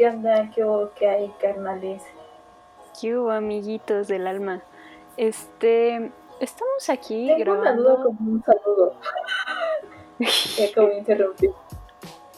¿Qué 0.00 0.08
onda? 0.08 0.50
¿Qué, 0.54 0.64
hubo? 0.64 0.90
¿Qué 0.94 1.06
hay, 1.06 1.28
carnales? 1.38 2.02
¿Qué 2.98 3.14
hubo, 3.14 3.30
amiguitos 3.30 4.08
del 4.08 4.26
alma? 4.26 4.62
Este, 5.18 6.10
estamos 6.40 6.88
aquí 6.88 7.26
Tengo 7.26 7.40
grabando. 7.40 7.82
una 7.82 7.92
duda 7.96 8.04
como 8.04 8.30
un 8.32 8.42
saludo. 8.42 8.94
Me 10.18 10.26
acabo 10.64 10.86
de 10.86 10.98
interrumpir. 11.00 11.50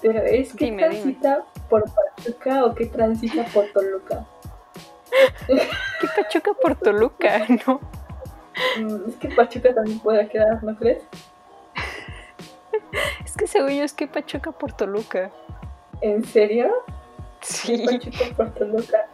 Pero 0.01 0.19
es 0.25 0.53
que 0.55 0.65
Dime, 0.65 0.89
dime. 0.89 1.03
transita 1.03 1.45
por 1.71 1.85
Pachuca 1.85 2.65
o 2.65 2.75
que 2.75 2.87
transita 2.87 3.45
por 3.55 3.67
Toluca. 3.73 4.27
¿Qué 5.47 6.09
Pachuca 6.17 6.55
por 6.61 6.75
Toluca, 6.75 7.47
no? 7.69 7.81
Mm, 8.81 9.09
Es 9.09 9.17
que 9.19 9.29
Pachuca 9.29 9.73
también 9.73 10.01
puede 10.01 10.29
quedar, 10.29 10.65
¿no 10.65 10.75
crees? 10.77 11.05
Es 13.25 13.37
que 13.37 13.47
según 13.47 13.71
yo 13.71 13.85
es 13.85 13.93
que 13.95 14.09
Pachuca 14.09 14.51
por 14.51 14.73
Toluca. 14.73 15.31
¿En 16.01 16.25
serio? 16.25 16.69
Sí, 17.43 17.85
Pachuca 17.87 18.25
por 18.37 18.51
Toluca. 18.55 19.07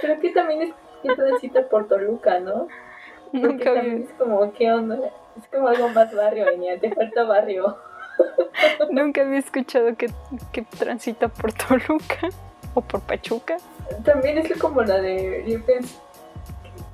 Pero 0.00 0.20
que 0.20 0.30
también 0.30 0.62
es 0.62 0.74
que 1.02 1.14
transita 1.14 1.68
por 1.68 1.86
Toluca, 1.88 2.40
¿no? 2.40 2.68
Porque 3.32 3.38
nunca 3.46 3.74
también 3.74 3.96
vi, 3.98 4.02
es 4.04 4.12
como, 4.18 4.52
¿qué 4.52 4.72
onda? 4.72 4.98
Es 5.38 5.48
como 5.48 5.68
algo 5.68 5.88
más 5.90 6.14
barrio, 6.14 6.50
niña. 6.56 6.78
Te 6.80 6.94
falta 6.94 7.24
barrio. 7.24 7.76
nunca 8.90 9.22
había 9.22 9.38
escuchado 9.38 9.94
que, 9.96 10.08
que 10.52 10.62
transita 10.62 11.28
por 11.28 11.52
Toluca 11.52 12.28
o 12.74 12.80
por 12.80 13.00
Pachuca. 13.02 13.56
También 14.04 14.38
es 14.38 14.58
como 14.58 14.82
la 14.82 14.98
de. 15.00 15.44
Yo 15.46 15.58
pens- 15.60 15.98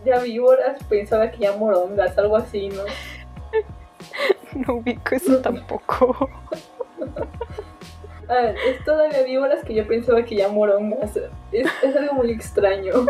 ya 0.05 0.19
víboras, 0.19 0.83
pensaba 0.85 1.31
que 1.31 1.39
ya 1.39 1.53
morongas, 1.57 2.17
algo 2.19 2.37
así, 2.37 2.69
¿no? 2.69 2.83
No 4.55 4.75
ubico 4.75 5.15
eso 5.15 5.41
tampoco. 5.41 6.29
Ah, 8.33 8.55
es 8.67 8.83
todavía 8.85 9.23
víboras 9.25 9.63
que 9.63 9.75
yo 9.75 9.87
pensaba 9.87 10.25
que 10.25 10.37
ya 10.37 10.49
morongas. 10.49 11.15
Es, 11.53 11.69
es 11.83 11.97
algo 11.97 12.15
muy 12.15 12.31
extraño. 12.31 12.95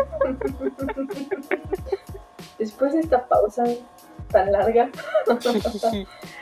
Después 2.59 2.93
de 2.93 2.99
esta 2.99 3.25
pausa 3.25 3.63
tan 4.29 4.51
larga, 4.51 4.89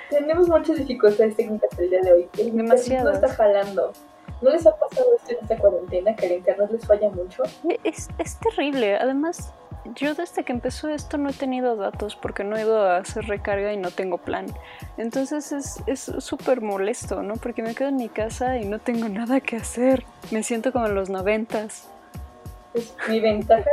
tenemos 0.10 0.50
muchas 0.50 0.78
dificultades 0.78 1.36
técnicas 1.36 1.78
el 1.78 1.92
día 1.92 2.02
de 2.02 2.12
hoy. 2.12 2.28
El 2.40 2.48
internet 2.48 3.04
no 3.04 3.12
está 3.12 3.30
jalando. 3.30 3.94
¿No 4.42 4.50
les 4.50 4.66
ha 4.66 4.76
pasado 4.76 5.06
esto 5.16 5.34
en 5.34 5.38
esta 5.42 5.58
cuarentena 5.58 6.16
que 6.16 6.26
el 6.26 6.32
internet 6.34 6.72
les 6.72 6.88
falla 6.88 7.10
mucho? 7.10 7.44
Es, 7.84 8.10
es 8.18 8.40
terrible. 8.40 8.96
Además, 8.96 9.54
yo 9.96 10.14
desde 10.14 10.44
que 10.44 10.52
empezó 10.52 10.90
esto 10.90 11.18
no 11.18 11.30
he 11.30 11.34
tenido 11.34 11.76
datos 11.76 12.16
porque 12.16 12.44
no 12.44 12.56
he 12.56 12.62
ido 12.62 12.82
a 12.82 12.98
hacer 12.98 13.26
recarga 13.26 13.74
y 13.74 13.78
no 13.78 13.92
tengo 13.92 14.18
plan. 14.18 14.48
Entonces 14.98 15.52
es 15.52 15.84
es 15.88 16.12
súper 16.20 16.62
molesto, 16.62 17.24
¿no? 17.24 17.36
Porque 17.36 17.64
me 17.64 17.76
quedo 17.76 17.90
en 17.90 17.98
mi 17.98 18.10
casa 18.10 18.58
y 18.58 18.66
no 18.66 18.80
tengo 18.80 19.10
nada 19.10 19.40
que 19.40 19.58
hacer. 19.58 20.04
Me 20.32 20.44
siento 20.44 20.72
como 20.72 20.88
en 20.88 20.96
los 20.96 21.10
noventas. 21.10 21.90
Pues, 22.72 22.96
mi 23.10 23.20
ventaja, 23.20 23.70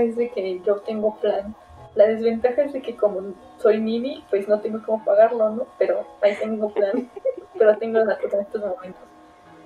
es 0.00 0.16
de 0.16 0.30
que 0.30 0.60
yo 0.66 0.76
tengo 0.80 1.16
plan. 1.16 1.54
La 1.94 2.06
desventaja 2.06 2.62
es 2.62 2.72
de 2.72 2.82
que 2.82 2.96
como 2.96 3.34
soy 3.58 3.80
nini, 3.80 4.24
pues 4.30 4.48
no 4.48 4.60
tengo 4.60 4.80
cómo 4.84 5.04
pagarlo, 5.04 5.50
¿no? 5.50 5.66
Pero 5.78 6.06
ahí 6.20 6.34
tengo 6.40 6.70
plan. 6.70 7.08
pero 7.58 7.76
tengo 7.78 8.04
datos 8.04 8.32
en 8.32 8.40
estos 8.40 8.60
momentos. 8.60 9.02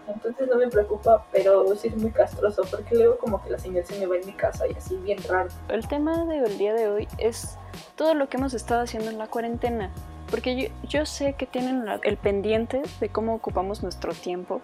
Entonces 0.09 0.49
no 0.49 0.57
me 0.57 0.69
preocupa, 0.69 1.27
pero 1.33 1.75
sí 1.77 1.89
es 1.89 1.97
muy 1.97 2.11
castroso, 2.11 2.63
porque 2.71 2.95
luego 2.95 3.19
como 3.19 3.43
que 3.43 3.51
la 3.51 3.59
señal 3.59 3.85
se 3.87 3.99
me 3.99 4.07
va 4.07 4.17
en 4.17 4.27
mi 4.27 4.33
casa 4.33 4.67
y 4.67 4.73
así 4.73 4.97
bien 4.97 5.19
raro. 5.29 5.49
El 5.69 5.87
tema 5.89 6.25
del 6.25 6.59
día 6.59 6.75
de 6.75 6.89
hoy 6.89 7.09
es 7.19 7.57
todo 7.97 8.15
lo 8.15 8.29
que 8.29 8.37
hemos 8.37 8.55
estado 8.55 8.83
haciendo 8.83 9.11
en 9.11 9.19
la 9.19 9.27
cuarentena. 9.29 9.91
Porque 10.31 10.57
yo, 10.57 10.69
yo 10.89 11.05
sé 11.07 11.35
que 11.35 11.47
tienen 11.47 11.85
la- 11.85 12.01
el 12.05 12.17
pendiente 12.17 12.83
de 13.01 13.09
cómo 13.11 13.35
ocupamos 13.35 13.83
nuestro 13.83 14.13
tiempo 14.15 14.61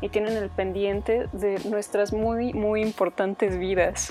y 0.00 0.08
tienen 0.08 0.34
el 0.36 0.48
pendiente 0.48 1.28
de 1.32 1.58
nuestras 1.68 2.12
muy, 2.12 2.54
muy 2.54 2.80
importantes 2.82 3.58
vidas. 3.58 4.10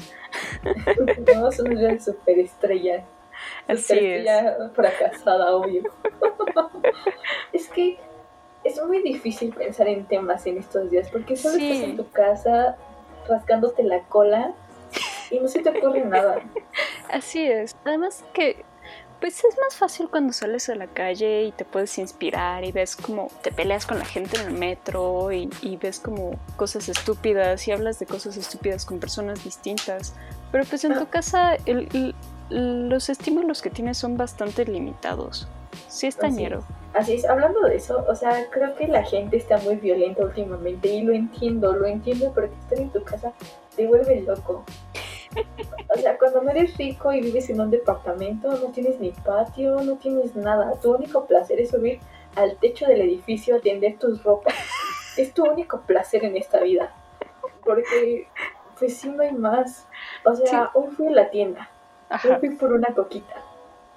Tenemos 1.25 1.59
una 1.59 1.69
vida 1.71 1.87
de 1.87 1.99
superestrella. 1.99 3.03
Así 3.67 3.93
es. 3.93 4.21
Superestrella 4.21 4.69
fracasada, 4.75 5.55
obvio. 5.55 5.81
es 7.53 7.67
que 7.69 7.97
es 8.63 8.81
muy 8.83 9.01
difícil 9.01 9.53
pensar 9.53 9.87
en 9.87 10.05
temas 10.05 10.45
en 10.45 10.57
estos 10.57 10.89
días 10.91 11.09
porque 11.09 11.35
solo 11.37 11.55
Sí. 11.55 11.71
estás 11.71 11.89
en 11.89 11.97
tu 11.97 12.09
casa 12.11 12.75
rascándote 13.27 13.83
la 13.83 14.01
cola 14.03 14.53
y 15.31 15.39
no 15.39 15.47
se 15.47 15.61
te 15.61 15.69
ocurre 15.69 16.03
nada. 16.05 16.39
Así 17.11 17.45
es. 17.45 17.75
Además 17.85 18.23
que, 18.33 18.63
pues 19.21 19.43
es 19.43 19.57
más 19.59 19.75
fácil 19.75 20.09
cuando 20.09 20.33
sales 20.33 20.69
a 20.69 20.75
la 20.75 20.87
calle 20.87 21.43
y 21.43 21.51
te 21.51 21.65
puedes 21.65 21.97
inspirar 21.99 22.63
y 22.63 22.71
ves 22.71 22.95
como 22.95 23.29
te 23.43 23.51
peleas 23.51 23.85
con 23.85 23.99
la 23.99 24.05
gente 24.05 24.39
en 24.39 24.47
el 24.47 24.53
metro 24.53 25.31
y, 25.31 25.49
y 25.61 25.77
ves 25.77 25.99
como 25.99 26.39
cosas 26.55 26.89
estúpidas 26.89 27.67
y 27.67 27.71
hablas 27.71 27.99
de 27.99 28.05
cosas 28.05 28.37
estúpidas 28.37 28.85
con 28.85 28.99
personas 28.99 29.43
distintas. 29.43 30.13
Pero 30.51 30.63
pues 30.65 30.83
en 30.85 30.97
tu 30.97 31.07
casa 31.07 31.55
el- 31.65 31.87
el- 31.93 32.15
los 32.89 33.09
estímulos 33.09 33.61
que 33.61 33.69
tienes 33.69 33.97
son 33.99 34.17
bastante 34.17 34.65
limitados. 34.65 35.47
Sí 35.87 36.07
es. 36.07 36.17
tañero. 36.17 36.63
Así 36.99 37.13
es, 37.13 37.23
hablando 37.23 37.61
de 37.61 37.77
eso, 37.77 38.03
o 38.09 38.13
sea, 38.13 38.49
creo 38.49 38.75
que 38.75 38.85
la 38.85 39.03
gente 39.03 39.37
está 39.37 39.57
muy 39.59 39.77
violenta 39.77 40.21
últimamente 40.21 40.89
y 40.89 41.01
lo 41.01 41.13
entiendo, 41.13 41.71
lo 41.71 41.85
entiendo 41.85 42.33
porque 42.33 42.53
estar 42.53 42.77
en 42.77 42.89
tu 42.89 43.01
casa 43.05 43.31
te 43.73 43.87
vuelve 43.87 44.19
loco. 44.19 44.65
O 45.95 45.97
sea, 45.97 46.17
cuando 46.17 46.41
no 46.41 46.51
eres 46.51 46.75
rico 46.75 47.13
y 47.13 47.21
vives 47.21 47.49
en 47.49 47.61
un 47.61 47.71
departamento, 47.71 48.51
no 48.51 48.73
tienes 48.73 48.99
ni 48.99 49.11
patio, 49.11 49.79
no 49.79 49.95
tienes 49.95 50.35
nada. 50.35 50.73
Tu 50.81 50.93
único 50.93 51.25
placer 51.25 51.61
es 51.61 51.69
subir 51.69 52.01
al 52.35 52.57
techo 52.57 52.85
del 52.85 52.99
edificio 52.99 53.55
a 53.55 53.61
tender 53.61 53.97
tus 53.97 54.21
ropas. 54.21 54.53
Es 55.15 55.33
tu 55.33 55.45
único 55.45 55.79
placer 55.81 56.25
en 56.25 56.35
esta 56.35 56.59
vida. 56.59 56.93
Porque, 57.63 58.27
pues 58.77 58.97
sí, 58.97 59.09
no 59.09 59.23
hay 59.23 59.31
más. 59.31 59.87
O 60.25 60.35
sea, 60.35 60.69
hoy 60.73 60.89
fui 60.97 61.07
a 61.07 61.11
la 61.11 61.29
tienda. 61.29 61.69
Ajá. 62.09 62.39
fui 62.39 62.49
por 62.49 62.73
una 62.73 62.93
coquita 62.93 63.35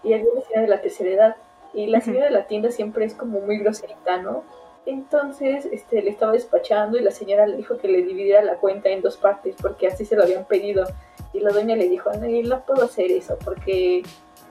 y 0.05 0.13
había 0.13 0.31
una 0.33 0.43
señora 0.43 0.63
de 0.63 0.69
la 0.69 0.81
tercera 0.81 1.11
edad 1.11 1.37
y 1.75 1.87
la 1.87 2.01
señora 2.01 2.27
de 2.27 2.33
la 2.33 2.47
tienda 2.47 2.71
siempre 2.71 3.05
es 3.05 3.15
como 3.15 3.41
muy 3.41 3.59
groserita, 3.59 4.19
¿no? 4.19 4.45
Entonces 4.85 5.67
este, 5.71 6.03
le 6.03 6.11
estaba 6.11 6.33
despachando 6.33 6.99
y 6.99 7.03
la 7.03 7.13
señora 7.13 7.47
le 7.47 7.57
dijo 7.57 7.79
que 7.79 7.89
le 7.89 8.03
dividiera 8.03 8.43
la 8.43 8.57
cuenta 8.57 8.89
en 8.89 9.01
dos 9.01 9.17
partes 9.17 9.55
porque 9.61 9.87
así 9.87 10.05
se 10.05 10.17
lo 10.17 10.25
habían 10.25 10.45
pedido 10.45 10.85
y 11.33 11.41
la 11.41 11.53
doña 11.53 11.77
le 11.77 11.89
dijo, 11.89 12.11
no, 12.13 12.27
no 12.27 12.65
puedo 12.65 12.85
hacer 12.85 13.11
eso 13.13 13.39
porque 13.45 14.03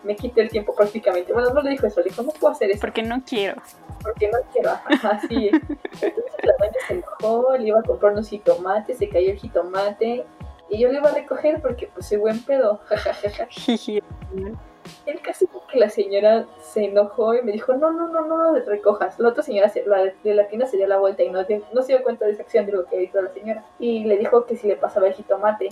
me 0.04 0.16
quita 0.16 0.42
el 0.42 0.50
tiempo 0.50 0.74
prácticamente. 0.74 1.32
Bueno, 1.34 1.54
no 1.54 1.62
le 1.62 1.72
dijo 1.72 1.86
eso, 1.86 2.00
le 2.00 2.10
dijo, 2.10 2.24
no 2.24 2.32
puedo 2.32 2.54
hacer 2.54 2.72
eso 2.72 2.82
Porque 2.82 3.04
no 3.04 3.22
quiero. 3.24 3.62
porque 4.02 4.30
no 4.30 4.40
quiero, 4.52 4.72
así 5.04 5.50
es. 5.50 5.54
Entonces 6.02 6.34
la 6.44 6.54
doña 6.60 6.78
se 6.88 6.94
enojó, 6.94 7.58
le 7.58 7.68
iba 7.68 7.80
a 7.80 7.84
comprar 7.84 8.14
unos 8.14 8.30
jitomates, 8.30 8.98
se 8.98 9.10
cayó 9.10 9.32
el 9.32 9.38
jitomate 9.38 10.26
y 10.70 10.80
yo 10.80 10.88
le 10.90 11.00
iba 11.00 11.10
a 11.10 11.14
recoger 11.14 11.62
porque 11.62 11.88
pues 11.94 12.08
soy 12.08 12.18
buen 12.18 12.42
pedo. 12.44 12.80
El 15.06 15.22
caso 15.22 15.46
fue 15.52 15.62
que 15.72 15.80
la 15.80 15.90
señora 15.90 16.46
se 16.62 16.86
enojó 16.86 17.34
y 17.36 17.42
me 17.42 17.52
dijo, 17.52 17.74
no, 17.74 17.92
no, 17.92 18.08
no, 18.10 18.26
no 18.26 18.52
lo 18.54 18.66
recojas. 18.66 19.20
La 19.20 19.30
otra 19.30 19.44
señora, 19.44 19.70
se- 19.70 19.86
la 19.86 20.12
de 20.24 20.34
la 20.34 20.48
tienda 20.48 20.66
se 20.68 20.78
dio 20.78 20.88
la 20.88 20.98
vuelta 21.00 21.24
y 21.24 21.30
no, 21.30 21.40
no 21.74 21.82
se 21.82 21.94
dio 21.94 22.04
cuenta 22.04 22.26
de 22.26 22.32
esa 22.34 22.44
acción 22.44 22.66
de 22.66 22.72
lo 22.74 22.86
que 22.86 23.04
hizo 23.04 23.22
la 23.22 23.32
señora. 23.34 23.64
Y 23.80 24.04
le 24.06 24.18
dijo 24.18 24.46
que 24.46 24.56
si 24.58 24.68
le 24.68 24.76
pasaba 24.76 25.08
el 25.08 25.14
jitomate. 25.14 25.70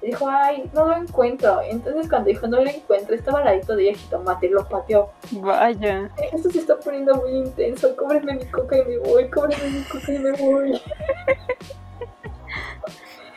Le 0.00 0.06
dijo, 0.08 0.26
ay, 0.28 0.70
no 0.74 0.86
lo 0.86 0.94
encuentro. 0.96 1.60
Entonces 1.62 2.08
cuando 2.08 2.28
dijo, 2.28 2.46
no 2.46 2.60
lo 2.62 2.70
encuentro, 2.70 3.16
estaba 3.16 3.40
al 3.40 3.46
ladito 3.46 3.74
de 3.74 3.82
ella 3.82 3.90
el 3.92 3.96
jitomate, 3.98 4.48
lo 4.48 4.68
pateó. 4.68 5.10
Vaya. 5.32 6.08
Esto 6.32 6.50
se 6.50 6.58
está 6.60 6.78
poniendo 6.78 7.16
muy 7.16 7.32
intenso. 7.32 7.96
Cóbreme 7.96 8.34
mi 8.34 8.44
coca 8.46 8.78
y 8.78 8.84
me 8.84 8.98
voy. 8.98 9.28
Cóbreme 9.28 9.68
mi 9.70 9.82
coca 9.84 10.12
y 10.12 10.18
me 10.20 10.32
voy. 10.32 10.80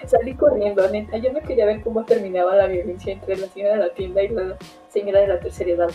Salí 0.05 0.35
corriendo, 0.35 0.87
neta. 0.89 1.17
Yo 1.17 1.31
no 1.31 1.41
quería 1.41 1.65
ver 1.65 1.81
cómo 1.83 2.03
terminaba 2.05 2.55
la 2.55 2.67
violencia 2.67 3.13
entre 3.13 3.37
la 3.37 3.47
señora 3.47 3.73
de 3.73 3.79
la 3.79 3.93
tienda 3.93 4.23
y 4.23 4.29
la 4.29 4.57
señora 4.89 5.21
de 5.21 5.27
la 5.27 5.39
tercera 5.39 5.71
edad. 5.71 5.89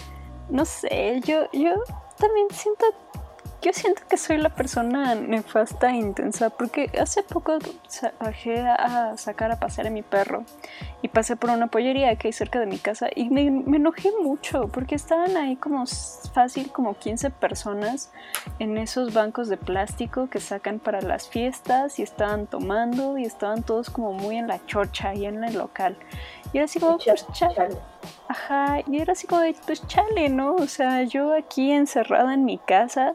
No 0.49 0.65
sé, 0.65 1.21
yo, 1.25 1.49
yo 1.53 1.75
también 2.19 2.47
siento, 2.53 2.87
yo 3.63 3.73
siento 3.73 4.03
que 4.09 4.17
soy 4.17 4.39
la 4.39 4.51
persona 4.51 5.15
nefasta 5.15 5.91
e 5.91 5.97
intensa, 5.97 6.51
porque 6.51 6.91
hace 7.01 7.23
poco 7.23 7.59
bajé 8.21 8.61
a 8.61 9.17
sacar 9.17 9.51
a 9.53 9.59
pasear 9.59 9.87
a 9.87 9.91
mi 9.91 10.03
perro 10.03 10.45
y 11.03 11.09
pasé 11.09 11.37
por 11.37 11.51
una 11.51 11.67
pollería 11.69 12.15
que 12.17 12.29
hay 12.29 12.33
cerca 12.33 12.59
de 12.61 12.67
mi 12.67 12.79
casa 12.79 13.09
y 13.15 13.29
me, 13.31 13.51
me 13.51 13.77
enojé 13.79 14.11
mucho 14.23 14.69
porque 14.69 14.95
estaban 14.95 15.37
ahí 15.37 15.57
como 15.57 15.85
fácil 16.33 16.71
como 16.71 16.95
15 16.95 17.31
personas 17.31 18.13
en 18.59 18.77
esos 18.79 19.13
bancos 19.15 19.49
de 19.49 19.57
plástico 19.57 20.29
que 20.29 20.41
sacan 20.41 20.79
para 20.79 21.01
las 21.01 21.29
fiestas 21.29 21.99
y 21.99 22.03
estaban 22.03 22.47
tomando 22.47 23.19
y 23.19 23.25
estaban 23.25 23.63
todos 23.63 23.91
como 23.91 24.13
muy 24.13 24.37
en 24.37 24.47
la 24.49 24.65
chocha 24.67 25.15
y 25.15 25.27
en 25.27 25.43
el 25.45 25.59
local. 25.59 25.97
Y 26.53 26.59
era 26.59 26.67
así 26.67 26.79
como, 26.79 26.99
pues, 26.99 27.27
cha- 27.33 27.53
chale. 27.53 27.77
Ajá, 28.29 28.81
y 28.87 29.01
era 29.01 29.13
así 29.13 29.27
como 29.27 29.43
pues 29.67 29.87
chale, 29.87 30.29
¿no? 30.29 30.55
O 30.55 30.67
sea, 30.67 31.03
yo 31.03 31.35
aquí 31.35 31.73
encerrada 31.73 32.35
en 32.35 32.45
mi 32.45 32.59
casa, 32.59 33.15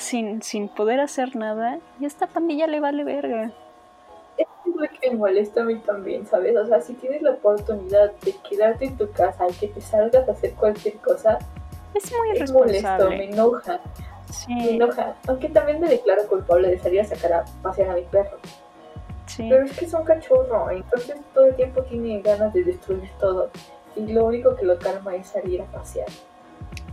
sin, 0.00 0.42
sin 0.42 0.68
poder 0.68 1.00
hacer 1.00 1.36
nada, 1.36 1.78
y 2.00 2.04
a 2.04 2.06
esta 2.08 2.26
pandilla 2.26 2.66
le 2.66 2.80
vale 2.80 3.04
verga. 3.04 3.52
Es 4.36 4.46
lo 4.64 4.88
que 4.88 5.10
me 5.10 5.16
molesta 5.16 5.62
a 5.62 5.64
mí 5.64 5.76
también, 5.76 6.26
¿sabes? 6.26 6.56
O 6.56 6.66
sea, 6.66 6.80
si 6.80 6.94
tienes 6.94 7.22
la 7.22 7.32
oportunidad 7.32 8.12
de 8.24 8.34
quedarte 8.48 8.86
en 8.86 8.96
tu 8.96 9.10
casa 9.12 9.46
y 9.48 9.52
que 9.52 9.68
te 9.68 9.80
salgas 9.80 10.28
a 10.28 10.32
hacer 10.32 10.54
cualquier 10.54 10.96
cosa, 10.96 11.38
Es 11.94 12.10
muy 12.12 12.30
es 12.30 12.52
molesto, 12.52 13.10
me 13.10 13.24
enoja, 13.24 13.80
me 14.26 14.32
Sí, 14.32 14.52
enoja. 14.70 15.16
Aunque 15.26 15.48
también 15.48 15.80
me 15.80 15.88
declaro 15.88 16.26
culpable 16.28 16.68
de 16.68 16.78
salir 16.78 17.00
a 17.00 17.04
sacar 17.04 17.32
a 17.32 17.44
pasear 17.62 17.90
a 17.90 17.94
mi 17.94 18.02
perro. 18.02 18.38
Pero 19.36 19.64
es 19.64 19.76
que 19.78 19.84
es 19.84 19.94
un 19.94 20.04
cachorro, 20.04 20.70
entonces 20.70 21.16
todo 21.34 21.46
el 21.46 21.56
tiempo 21.56 21.82
tiene 21.82 22.20
ganas 22.20 22.52
de 22.52 22.64
destruir 22.64 23.10
todo. 23.18 23.50
Y 23.96 24.06
lo 24.12 24.26
único 24.26 24.54
que 24.56 24.64
lo 24.64 24.78
calma 24.78 25.14
es 25.16 25.28
salir 25.28 25.62
a 25.62 25.64
pasear. 25.66 26.08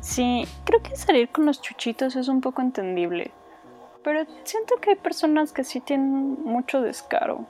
Sí, 0.07 0.47
creo 0.63 0.81
que 0.81 0.95
salir 0.95 1.27
con 1.27 1.45
los 1.45 1.61
chuchitos 1.61 2.15
es 2.15 2.29
un 2.29 2.39
poco 2.39 2.61
entendible. 2.61 3.31
Pero 4.05 4.23
siento 4.45 4.77
que 4.77 4.91
hay 4.91 4.95
personas 4.95 5.51
que 5.51 5.65
sí 5.65 5.81
tienen 5.81 6.41
mucho 6.45 6.81
descaro. 6.81 7.45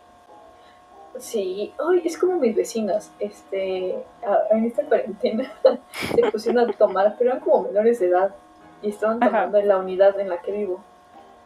Sí, 1.19 1.71
Ay, 1.77 2.01
es 2.03 2.17
como 2.17 2.37
mis 2.37 2.55
vecinos. 2.55 3.11
Este, 3.19 4.03
en 4.49 4.65
esta 4.65 4.83
cuarentena 4.85 5.53
se 6.15 6.31
pusieron 6.31 6.67
a 6.67 6.73
tomar, 6.73 7.15
pero 7.19 7.29
eran 7.29 7.41
como 7.41 7.61
menores 7.61 7.99
de 7.99 8.07
edad 8.07 8.33
y 8.81 8.89
estaban 8.89 9.19
tomando 9.19 9.59
en 9.59 9.67
la 9.67 9.77
unidad 9.77 10.19
en 10.19 10.29
la 10.29 10.41
que 10.41 10.51
vivo. 10.51 10.79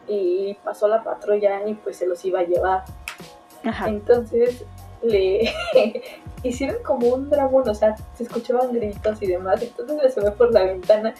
Y 0.08 0.54
pasó 0.64 0.88
la 0.88 1.04
patrulla 1.04 1.68
y 1.68 1.74
pues 1.74 1.98
se 1.98 2.06
los 2.06 2.24
iba 2.24 2.40
a 2.40 2.44
llevar. 2.44 2.84
Entonces 3.84 4.64
le 5.02 5.52
hicieron 6.42 6.82
como 6.82 7.08
un 7.08 7.30
dragón, 7.30 7.68
o 7.68 7.74
sea, 7.74 7.96
se 8.14 8.24
escuchaban 8.24 8.72
gritos 8.72 9.20
y 9.22 9.26
demás. 9.26 9.62
Entonces 9.62 10.02
le 10.02 10.10
sube 10.10 10.30
por 10.32 10.52
la 10.52 10.64
ventana 10.64 11.14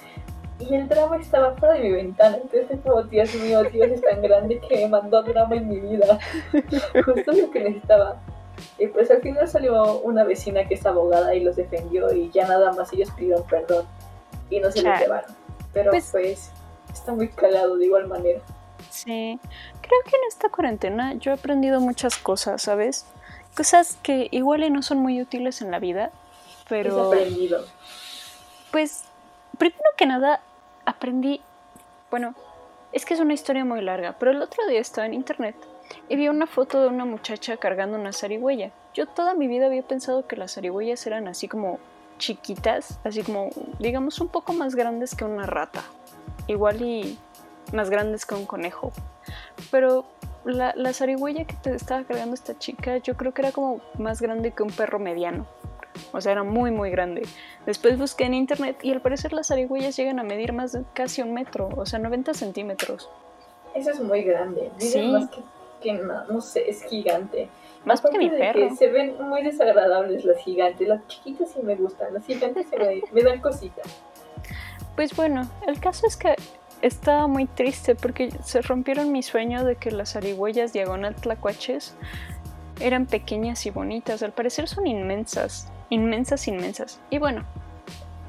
y 0.58 0.74
el 0.74 0.88
drama 0.88 1.16
estaba 1.16 1.54
fuera 1.56 1.74
de 1.74 1.80
mi 1.80 1.92
ventana. 1.92 2.36
Entonces 2.36 2.70
es 2.70 2.80
como, 2.80 3.02
Dios 3.02 3.34
mío, 3.34 3.62
Dios 3.64 3.90
es 3.90 4.02
tan 4.02 4.22
grande 4.22 4.60
que 4.60 4.76
me 4.76 4.88
mandó 4.88 5.22
drama 5.22 5.56
en 5.56 5.68
mi 5.68 5.80
vida. 5.80 6.18
Justo 7.04 7.32
lo 7.32 7.50
que 7.50 7.60
necesitaba. 7.60 8.20
Y 8.78 8.86
pues 8.86 9.10
al 9.10 9.20
final 9.22 9.48
salió 9.48 10.00
una 10.00 10.24
vecina 10.24 10.66
que 10.66 10.74
es 10.74 10.86
abogada 10.86 11.34
y 11.34 11.40
los 11.40 11.56
defendió 11.56 12.12
y 12.12 12.30
ya 12.30 12.46
nada 12.46 12.72
más 12.72 12.92
ellos 12.92 13.10
pidieron 13.16 13.44
perdón 13.44 13.86
y 14.50 14.60
no 14.60 14.70
se 14.70 14.82
lo 14.82 14.96
llevaron. 14.96 15.34
Pero 15.72 15.90
pues, 15.90 16.10
pues, 16.12 16.50
está 16.92 17.12
muy 17.12 17.28
calado 17.28 17.76
de 17.76 17.86
igual 17.86 18.06
manera. 18.06 18.40
Sí, 18.90 19.38
creo 19.80 20.00
que 20.04 20.16
en 20.16 20.28
esta 20.28 20.48
cuarentena 20.48 21.14
yo 21.14 21.30
he 21.30 21.34
aprendido 21.34 21.80
muchas 21.80 22.16
cosas, 22.16 22.62
¿sabes? 22.62 23.06
Cosas 23.56 23.98
que 24.02 24.28
igual 24.30 24.64
y 24.64 24.70
no 24.70 24.82
son 24.82 24.98
muy 24.98 25.20
útiles 25.20 25.60
en 25.62 25.70
la 25.70 25.78
vida, 25.78 26.10
pero... 26.68 27.08
Aprendido? 27.08 27.64
Pues, 28.70 29.04
primero 29.58 29.84
que 29.96 30.06
nada, 30.06 30.40
aprendí, 30.86 31.42
bueno, 32.10 32.34
es 32.92 33.04
que 33.04 33.14
es 33.14 33.20
una 33.20 33.34
historia 33.34 33.64
muy 33.64 33.82
larga, 33.82 34.16
pero 34.18 34.30
el 34.30 34.40
otro 34.40 34.66
día 34.66 34.80
estaba 34.80 35.06
en 35.06 35.14
internet 35.14 35.56
y 36.08 36.16
vi 36.16 36.28
una 36.28 36.46
foto 36.46 36.80
de 36.80 36.88
una 36.88 37.04
muchacha 37.04 37.56
cargando 37.56 37.98
una 37.98 38.12
zarigüeya. 38.12 38.70
Yo 38.94 39.06
toda 39.06 39.34
mi 39.34 39.48
vida 39.48 39.66
había 39.66 39.82
pensado 39.82 40.26
que 40.26 40.36
las 40.36 40.54
zarigüeyas 40.54 41.06
eran 41.06 41.28
así 41.28 41.48
como 41.48 41.78
chiquitas, 42.18 42.98
así 43.04 43.22
como, 43.22 43.50
digamos, 43.78 44.20
un 44.20 44.28
poco 44.28 44.52
más 44.52 44.74
grandes 44.74 45.14
que 45.14 45.24
una 45.24 45.46
rata. 45.46 45.82
Igual 46.46 46.82
y 46.82 47.18
más 47.72 47.90
grandes 47.90 48.26
que 48.26 48.34
un 48.34 48.46
conejo. 48.46 48.92
Pero 49.70 50.04
la, 50.44 50.72
la 50.76 50.92
zarigüeya 50.92 51.44
que 51.44 51.54
te 51.54 51.74
estaba 51.74 52.04
cargando 52.04 52.34
esta 52.34 52.58
chica, 52.58 52.98
yo 52.98 53.16
creo 53.16 53.32
que 53.32 53.42
era 53.42 53.52
como 53.52 53.80
más 53.98 54.20
grande 54.20 54.52
que 54.52 54.62
un 54.62 54.70
perro 54.70 54.98
mediano. 54.98 55.46
O 56.12 56.20
sea, 56.20 56.32
era 56.32 56.42
muy, 56.42 56.70
muy 56.70 56.90
grande. 56.90 57.22
Después 57.66 57.98
busqué 57.98 58.24
en 58.24 58.34
internet 58.34 58.78
y 58.82 58.92
al 58.92 59.00
parecer 59.00 59.32
las 59.32 59.48
zarigüeyas 59.48 59.96
llegan 59.96 60.18
a 60.18 60.22
medir 60.22 60.52
más 60.52 60.72
de 60.72 60.84
casi 60.94 61.22
un 61.22 61.34
metro, 61.34 61.68
o 61.76 61.86
sea, 61.86 61.98
90 61.98 62.34
centímetros. 62.34 63.10
Eso 63.74 63.90
es 63.90 64.00
muy 64.00 64.22
grande. 64.22 64.70
sí. 64.78 65.02
más 65.02 65.28
que, 65.80 65.94
no, 65.94 66.40
sé, 66.40 66.70
es 66.70 66.84
gigante. 66.84 67.48
Más 67.84 68.00
que 68.00 68.16
mi 68.16 68.30
perro. 68.30 68.68
Que 68.68 68.76
se 68.76 68.86
ven 68.88 69.16
muy 69.20 69.42
desagradables 69.42 70.24
las 70.24 70.38
gigantes. 70.38 70.86
Las 70.86 71.04
chiquitas 71.08 71.50
sí 71.50 71.60
me 71.60 71.74
gustan, 71.74 72.14
las 72.14 72.24
gigantes 72.24 72.68
se 72.68 72.78
me, 72.78 73.02
me 73.10 73.22
dan 73.22 73.40
cositas. 73.40 73.86
Pues 74.94 75.16
bueno, 75.16 75.48
el 75.66 75.80
caso 75.80 76.06
es 76.06 76.16
que 76.16 76.36
estaba 76.82 77.26
muy 77.28 77.46
triste 77.46 77.94
porque 77.94 78.32
se 78.44 78.60
rompieron 78.60 79.12
mi 79.12 79.22
sueño 79.22 79.64
de 79.64 79.76
que 79.76 79.90
las 79.90 80.12
zarigüeyas 80.12 80.72
diagonal 80.72 81.14
tlacuaches 81.14 81.94
eran 82.80 83.06
pequeñas 83.06 83.64
y 83.66 83.70
bonitas. 83.70 84.22
Al 84.22 84.32
parecer 84.32 84.68
son 84.68 84.86
inmensas, 84.86 85.70
inmensas, 85.90 86.46
inmensas. 86.48 87.00
Y 87.10 87.18
bueno, 87.18 87.44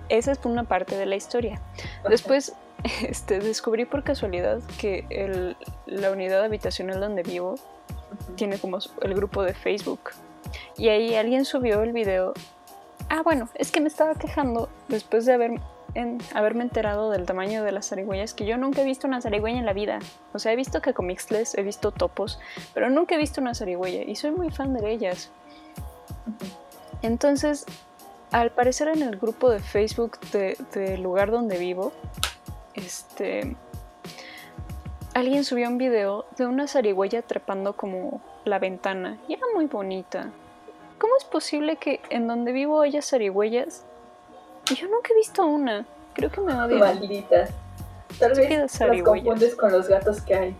esa 0.09 0.31
es 0.31 0.39
una 0.45 0.63
parte 0.63 0.95
de 0.95 1.05
la 1.05 1.15
historia. 1.15 1.59
Después 2.07 2.53
este, 3.07 3.39
descubrí 3.39 3.85
por 3.85 4.03
casualidad 4.03 4.61
que 4.79 5.05
el, 5.09 5.57
la 5.85 6.11
unidad 6.11 6.43
habitacional 6.43 6.99
donde 6.99 7.23
vivo 7.23 7.55
tiene 8.35 8.57
como 8.59 8.77
el 9.01 9.13
grupo 9.15 9.43
de 9.43 9.53
Facebook. 9.53 10.11
Y 10.77 10.89
ahí 10.89 11.15
alguien 11.15 11.45
subió 11.45 11.81
el 11.81 11.93
video. 11.93 12.33
Ah, 13.09 13.21
bueno, 13.23 13.49
es 13.55 13.71
que 13.71 13.81
me 13.81 13.87
estaba 13.87 14.15
quejando 14.15 14.69
después 14.87 15.25
de 15.25 15.33
haber 15.33 15.59
en 15.95 16.17
haberme 16.33 16.63
enterado 16.63 17.11
del 17.11 17.25
tamaño 17.25 17.63
de 17.63 17.71
las 17.71 17.89
zarigüeyas 17.89 18.33
que 18.33 18.45
yo 18.45 18.57
nunca 18.57 18.81
he 18.81 18.85
visto 18.85 19.07
una 19.07 19.21
zarigüeya 19.21 19.59
en 19.59 19.65
la 19.65 19.73
vida. 19.73 19.99
O 20.33 20.39
sea, 20.39 20.51
he 20.51 20.55
visto 20.55 20.81
cacomixles, 20.81 21.55
he 21.57 21.63
visto 21.63 21.91
topos, 21.91 22.39
pero 22.73 22.89
nunca 22.89 23.15
he 23.15 23.17
visto 23.17 23.41
una 23.41 23.53
zarigüeya 23.53 24.03
y 24.03 24.15
soy 24.15 24.31
muy 24.31 24.49
fan 24.49 24.73
de 24.73 24.91
ellas. 24.91 25.31
Entonces, 27.01 27.65
al 28.31 28.51
parecer 28.51 28.87
en 28.87 29.03
el 29.03 29.17
grupo 29.17 29.49
de 29.49 29.59
Facebook 29.59 30.19
del 30.73 31.01
lugar 31.01 31.31
donde 31.31 31.57
vivo, 31.57 31.91
este, 32.73 33.55
alguien 35.13 35.43
subió 35.43 35.67
un 35.67 35.77
video 35.77 36.25
de 36.37 36.47
una 36.47 36.67
zarigüeya 36.67 37.21
trepando 37.21 37.73
como 37.73 38.21
la 38.45 38.59
ventana 38.59 39.19
y 39.27 39.33
era 39.33 39.45
muy 39.53 39.67
bonita. 39.67 40.31
¿Cómo 40.97 41.15
es 41.17 41.25
posible 41.25 41.75
que 41.75 41.99
en 42.09 42.27
donde 42.27 42.53
vivo 42.53 42.81
haya 42.81 43.01
zarigüeyas 43.01 43.85
yo 44.65 44.87
nunca 44.87 45.09
he 45.11 45.15
visto 45.15 45.45
una. 45.45 45.85
Creo 46.13 46.31
que 46.31 46.41
me 46.41 46.53
odian. 46.53 46.79
Malditas. 46.79 47.49
Tal 48.19 48.33
vez 48.33 48.79
las 48.79 49.01
confundes 49.03 49.55
con 49.55 49.71
los 49.71 49.87
gatos 49.87 50.21
que 50.21 50.35
hay. 50.35 50.55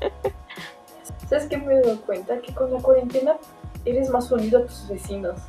¿Sabes 1.28 1.46
qué 1.46 1.56
me 1.56 1.74
he 1.74 1.80
dado 1.80 2.00
cuenta? 2.02 2.38
Que 2.40 2.54
con 2.54 2.72
la 2.72 2.80
cuarentena 2.80 3.36
eres 3.84 4.10
más 4.10 4.30
unido 4.30 4.60
a 4.60 4.66
tus 4.66 4.88
vecinos. 4.88 5.40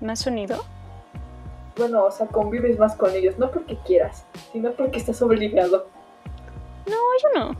¿Más 0.00 0.26
unido? 0.26 0.64
Bueno, 1.76 2.04
o 2.04 2.10
sea, 2.10 2.26
convives 2.26 2.78
más 2.78 2.96
con 2.96 3.14
ellos, 3.14 3.38
no 3.38 3.50
porque 3.50 3.76
quieras, 3.78 4.24
sino 4.52 4.72
porque 4.72 4.98
estás 4.98 5.22
obligado. 5.22 5.86
No, 6.86 6.96
yo 7.22 7.40
no. 7.40 7.56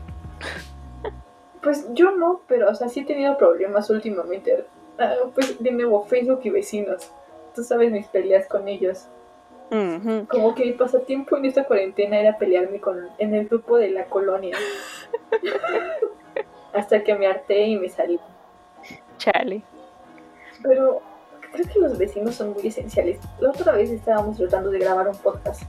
Pues 1.63 1.87
yo 1.95 2.11
no, 2.11 2.43
pero, 2.49 2.69
o 2.69 2.75
sea, 2.75 2.89
sí 2.89 3.01
he 3.01 3.05
tenido 3.05 3.39
problemas 3.39 3.89
últimamente. 3.89 4.67
Ah, 4.99 5.15
pues 5.35 5.63
de 5.63 5.71
nuevo, 5.71 6.05
Facebook 6.05 6.41
y 6.43 6.51
vecinos. 6.51 7.13
Tú 7.55 7.63
sabes 7.63 7.91
mis 7.91 8.07
peleas 8.07 8.47
con 8.49 8.69
ellos. 8.69 9.07
Como 10.29 10.55
que 10.55 10.67
mi 10.67 10.73
pasatiempo 10.73 11.37
en 11.39 11.47
esta 11.47 11.65
cuarentena 11.65 12.21
era 12.21 12.37
pelearme 12.37 12.79
con, 12.79 13.09
en 13.17 13.35
el 13.35 13.49
grupo 13.49 13.79
de 13.79 13.91
la 13.91 14.05
colonia. 14.05 14.55
Hasta 16.75 17.03
que 17.03 17.15
me 17.15 17.27
harté 17.27 17.67
y 17.67 17.77
me 17.77 17.89
salí. 17.89 18.21
Chale. 19.17 19.63
Pero 20.63 21.01
creo 21.53 21.67
que 21.73 21.79
los 21.81 21.97
vecinos 21.97 22.35
son 22.35 22.53
muy 22.53 22.67
esenciales. 22.67 23.19
La 23.41 23.51
otra 23.51 23.73
vez 23.73 23.91
estábamos 23.91 24.37
tratando 24.37 24.71
de 24.71 24.79
grabar 24.79 25.09
un 25.09 25.17
podcast. 25.17 25.63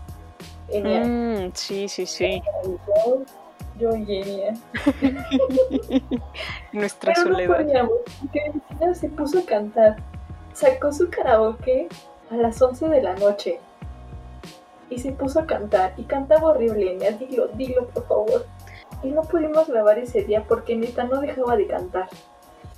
Mm, 0.70 1.52
sí, 1.54 1.88
sí, 1.88 2.06
sí. 2.06 2.42
Yo, 3.80 3.92
genia. 3.92 4.54
Nuestra 6.74 7.16
soledad. 7.16 7.66
No 7.66 7.90
porque 8.22 8.52
mi 8.54 8.62
vecina 8.70 8.94
se 8.94 9.10
puso 9.10 9.40
a 9.40 9.46
cantar. 9.46 9.96
Sacó 10.54 10.92
su 10.92 11.10
karaoke 11.10 11.88
a 12.30 12.36
las 12.36 12.62
11 12.62 12.90
de 12.90 13.02
la 13.02 13.16
noche 13.16 13.60
y 14.90 15.00
se 15.00 15.12
puso 15.12 15.40
a 15.40 15.48
cantar 15.48 15.94
y 15.98 16.04
cantaba 16.04 16.50
horrible, 16.50 16.94
Enya, 16.94 17.12
dilo, 17.12 17.48
dilo 17.50 17.88
por 17.88 18.08
favor. 18.08 18.46
Y 19.02 19.10
no 19.10 19.24
pudimos 19.24 19.68
grabar 19.68 20.00
ese 20.00 20.24
día 20.24 20.46
porque 20.48 20.76
neta 20.76 21.04
no 21.04 21.20
dejaba 21.20 21.58
de 21.58 21.68
cantar. 21.68 22.08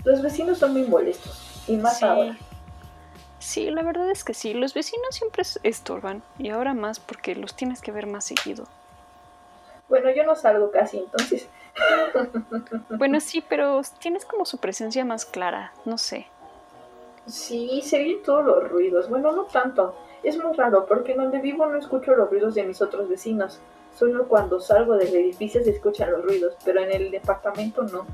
Los 0.03 0.21
vecinos 0.21 0.57
son 0.59 0.73
muy 0.73 0.83
molestos 0.83 1.63
y 1.67 1.77
más 1.77 2.01
ahora. 2.01 2.37
Sí, 3.39 3.69
la 3.69 3.83
verdad 3.83 4.09
es 4.09 4.23
que 4.23 4.33
sí, 4.33 4.53
los 4.53 4.73
vecinos 4.73 5.15
siempre 5.15 5.43
estorban 5.63 6.23
y 6.39 6.49
ahora 6.49 6.73
más 6.73 6.99
porque 6.99 7.35
los 7.35 7.55
tienes 7.55 7.81
que 7.81 7.91
ver 7.91 8.07
más 8.07 8.25
seguido. 8.25 8.65
Bueno, 9.87 10.09
yo 10.09 10.23
no 10.23 10.35
salgo 10.35 10.71
casi, 10.71 10.97
entonces. 10.97 11.47
bueno, 12.89 13.19
sí, 13.19 13.43
pero 13.47 13.81
tienes 13.99 14.25
como 14.25 14.45
su 14.45 14.57
presencia 14.57 15.05
más 15.05 15.25
clara, 15.25 15.73
no 15.85 15.97
sé. 15.99 16.27
Sí, 17.27 17.81
se 17.83 17.99
oyen 17.99 18.23
todos 18.23 18.45
los 18.45 18.69
ruidos. 18.69 19.09
Bueno, 19.09 19.31
no 19.31 19.45
tanto. 19.45 19.95
Es 20.23 20.41
muy 20.41 20.53
raro 20.55 20.85
porque 20.85 21.13
en 21.13 21.19
donde 21.19 21.39
vivo 21.39 21.65
no 21.65 21.77
escucho 21.77 22.15
los 22.15 22.29
ruidos 22.29 22.55
de 22.55 22.63
mis 22.63 22.81
otros 22.81 23.09
vecinos. 23.09 23.59
Solo 23.95 24.27
cuando 24.27 24.59
salgo 24.59 24.95
del 24.95 25.13
edificio 25.15 25.63
se 25.63 25.71
escuchan 25.71 26.11
los 26.11 26.23
ruidos, 26.23 26.55
pero 26.65 26.81
en 26.81 26.91
el 26.91 27.11
departamento 27.11 27.83
no. 27.83 28.05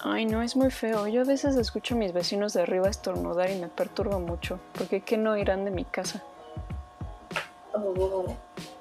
Ay, 0.00 0.26
no, 0.26 0.42
es 0.42 0.54
muy 0.54 0.70
feo. 0.70 1.08
Yo 1.08 1.22
a 1.22 1.24
veces 1.24 1.56
escucho 1.56 1.94
a 1.94 1.98
mis 1.98 2.12
vecinos 2.12 2.52
de 2.52 2.62
arriba 2.62 2.88
estornudar 2.88 3.50
y 3.50 3.58
me 3.58 3.68
perturba 3.68 4.18
mucho, 4.18 4.60
porque 4.76 5.00
¿qué 5.00 5.16
no 5.16 5.36
irán 5.36 5.64
de 5.64 5.70
mi 5.70 5.84
casa? 5.84 6.22
Oh, 7.72 8.24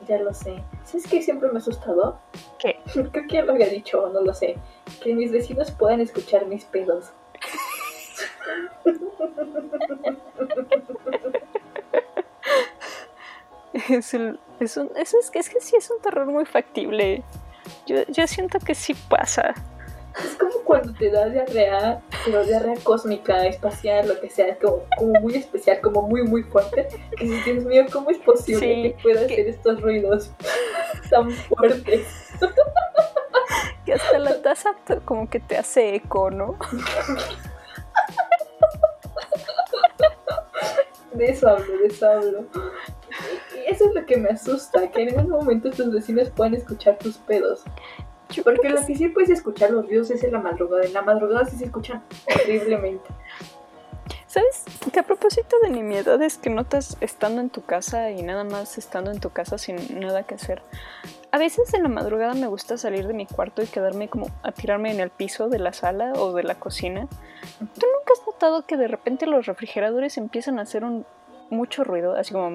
ya 0.08 0.20
lo 0.20 0.34
sé. 0.34 0.62
¿Sabes 0.84 1.08
qué 1.08 1.22
siempre 1.22 1.50
me 1.50 1.56
ha 1.56 1.58
asustado? 1.58 2.20
¿Qué? 2.60 2.80
Creo 2.94 3.12
que 3.12 3.28
ya 3.36 3.44
lo 3.44 3.54
había 3.54 3.68
dicho, 3.68 4.10
no 4.14 4.22
lo 4.22 4.34
sé. 4.34 4.58
Que 5.02 5.16
mis 5.16 5.32
vecinos 5.32 5.72
puedan 5.72 6.02
escuchar 6.02 6.46
mis 6.46 6.66
pedos. 6.66 7.12
es, 13.90 14.14
un, 14.14 14.40
es, 14.60 14.78
es, 15.14 15.30
que, 15.32 15.40
es 15.40 15.50
que 15.50 15.60
sí 15.60 15.76
es 15.76 15.90
un 15.92 16.00
terror 16.02 16.28
muy 16.28 16.46
factible. 16.46 17.24
Yo, 17.88 18.04
yo 18.08 18.26
siento 18.28 18.60
que 18.60 18.74
sí 18.76 18.94
pasa. 19.10 19.54
Es 20.18 20.36
como 20.38 20.54
cuando 20.64 20.94
te 20.94 21.10
da 21.12 21.28
diarrea, 21.28 22.00
pero 22.24 22.46
diarrea 22.46 22.76
cósmica, 22.84 23.46
espacial, 23.48 24.08
lo 24.08 24.18
que 24.22 24.30
sea, 24.30 24.58
como, 24.60 24.84
como 24.98 25.20
muy 25.20 25.36
especial, 25.36 25.82
como 25.82 26.04
muy, 26.04 26.24
muy 26.24 26.44
fuerte. 26.44 26.88
Que 27.18 27.26
dices, 27.26 27.44
Dios 27.46 27.66
mío, 27.66 27.86
¿cómo 27.92 28.12
es 28.12 28.20
posible 28.20 28.62
Sí, 28.62 28.82
que 28.84 28.96
pueda 29.04 29.28
que- 29.28 29.34
hacer 29.34 29.50
estos 29.50 29.82
ruidos 29.82 30.32
tan 31.10 31.32
fuertes? 31.32 32.08
Que 33.86 33.94
hasta 33.94 34.18
la 34.18 34.42
taza 34.42 34.74
te- 34.84 34.98
como 35.02 35.30
que 35.30 35.40
te 35.40 35.56
hace 35.60 35.94
eco, 35.94 36.32
¿no? 36.32 36.58
De 41.16 41.26
eso 41.26 41.48
hablo, 41.50 41.78
de 41.78 41.88
eso 41.88 42.10
hablo. 42.10 42.46
Y 43.56 43.72
eso 43.72 43.86
es 43.86 43.96
lo 43.96 44.06
que 44.06 44.18
me 44.18 44.30
asusta, 44.30 44.92
que 44.92 45.04
en 45.04 45.18
algún 45.18 45.32
momento 45.32 45.72
tus 45.72 45.92
vecinos 45.92 46.30
puedan 46.30 46.54
escuchar 46.54 46.98
tus 46.98 47.18
pedos. 47.18 47.64
Porque 48.44 48.70
lo 48.70 48.86
que 48.86 48.96
sí 48.96 49.08
puedes 49.10 49.30
escuchar 49.30 49.72
los 49.72 49.88
ruidos 49.88 50.12
es 50.12 50.24
en 50.24 50.34
la 50.34 50.40
madrugada. 50.40 50.84
En 50.84 50.94
la 50.94 51.02
madrugada 51.02 51.46
sí 51.46 51.58
se 51.58 51.66
escuchan 51.66 52.04
horriblemente. 52.28 53.10
¿Sabes? 54.28 54.66
Que 54.92 55.00
a 55.00 55.04
propósito 55.04 55.56
de 55.64 55.70
nimiedades 55.70 56.38
que 56.38 56.50
notas 56.50 56.98
estando 57.00 57.40
en 57.40 57.50
tu 57.50 57.64
casa 57.64 58.12
y 58.12 58.22
nada 58.22 58.44
más 58.44 58.78
estando 58.78 59.12
en 59.12 59.22
tu 59.22 59.30
casa 59.30 59.58
sin 59.58 59.78
nada 60.02 60.24
que 60.24 60.36
hacer. 60.36 60.62
A 61.32 61.38
veces 61.38 61.74
en 61.74 61.84
la 61.84 61.90
madrugada 61.90 62.34
me 62.34 62.48
gusta 62.48 62.78
salir 62.78 63.08
de 63.08 63.14
mi 63.14 63.26
cuarto 63.26 63.62
y 63.62 63.68
quedarme 63.68 64.10
como 64.10 64.28
a 64.44 64.52
tirarme 64.52 64.92
en 64.92 65.00
el 65.00 65.10
piso 65.10 65.48
de 65.48 65.60
la 65.60 65.72
sala 65.72 66.14
o 66.18 66.34
de 66.34 66.44
la 66.44 66.56
cocina. 66.56 67.08
¿Tú 67.60 67.66
has 67.66 68.05
notado 68.36 68.66
que 68.66 68.78
de 68.78 68.88
repente 68.88 69.26
los 69.26 69.46
refrigeradores 69.46 70.18
empiezan 70.18 70.60
a 70.60 70.64
hacer 70.64 70.84
un 70.84 71.06
mucho 71.50 71.84
ruido? 71.84 72.16
Así 72.16 72.34
como... 72.34 72.50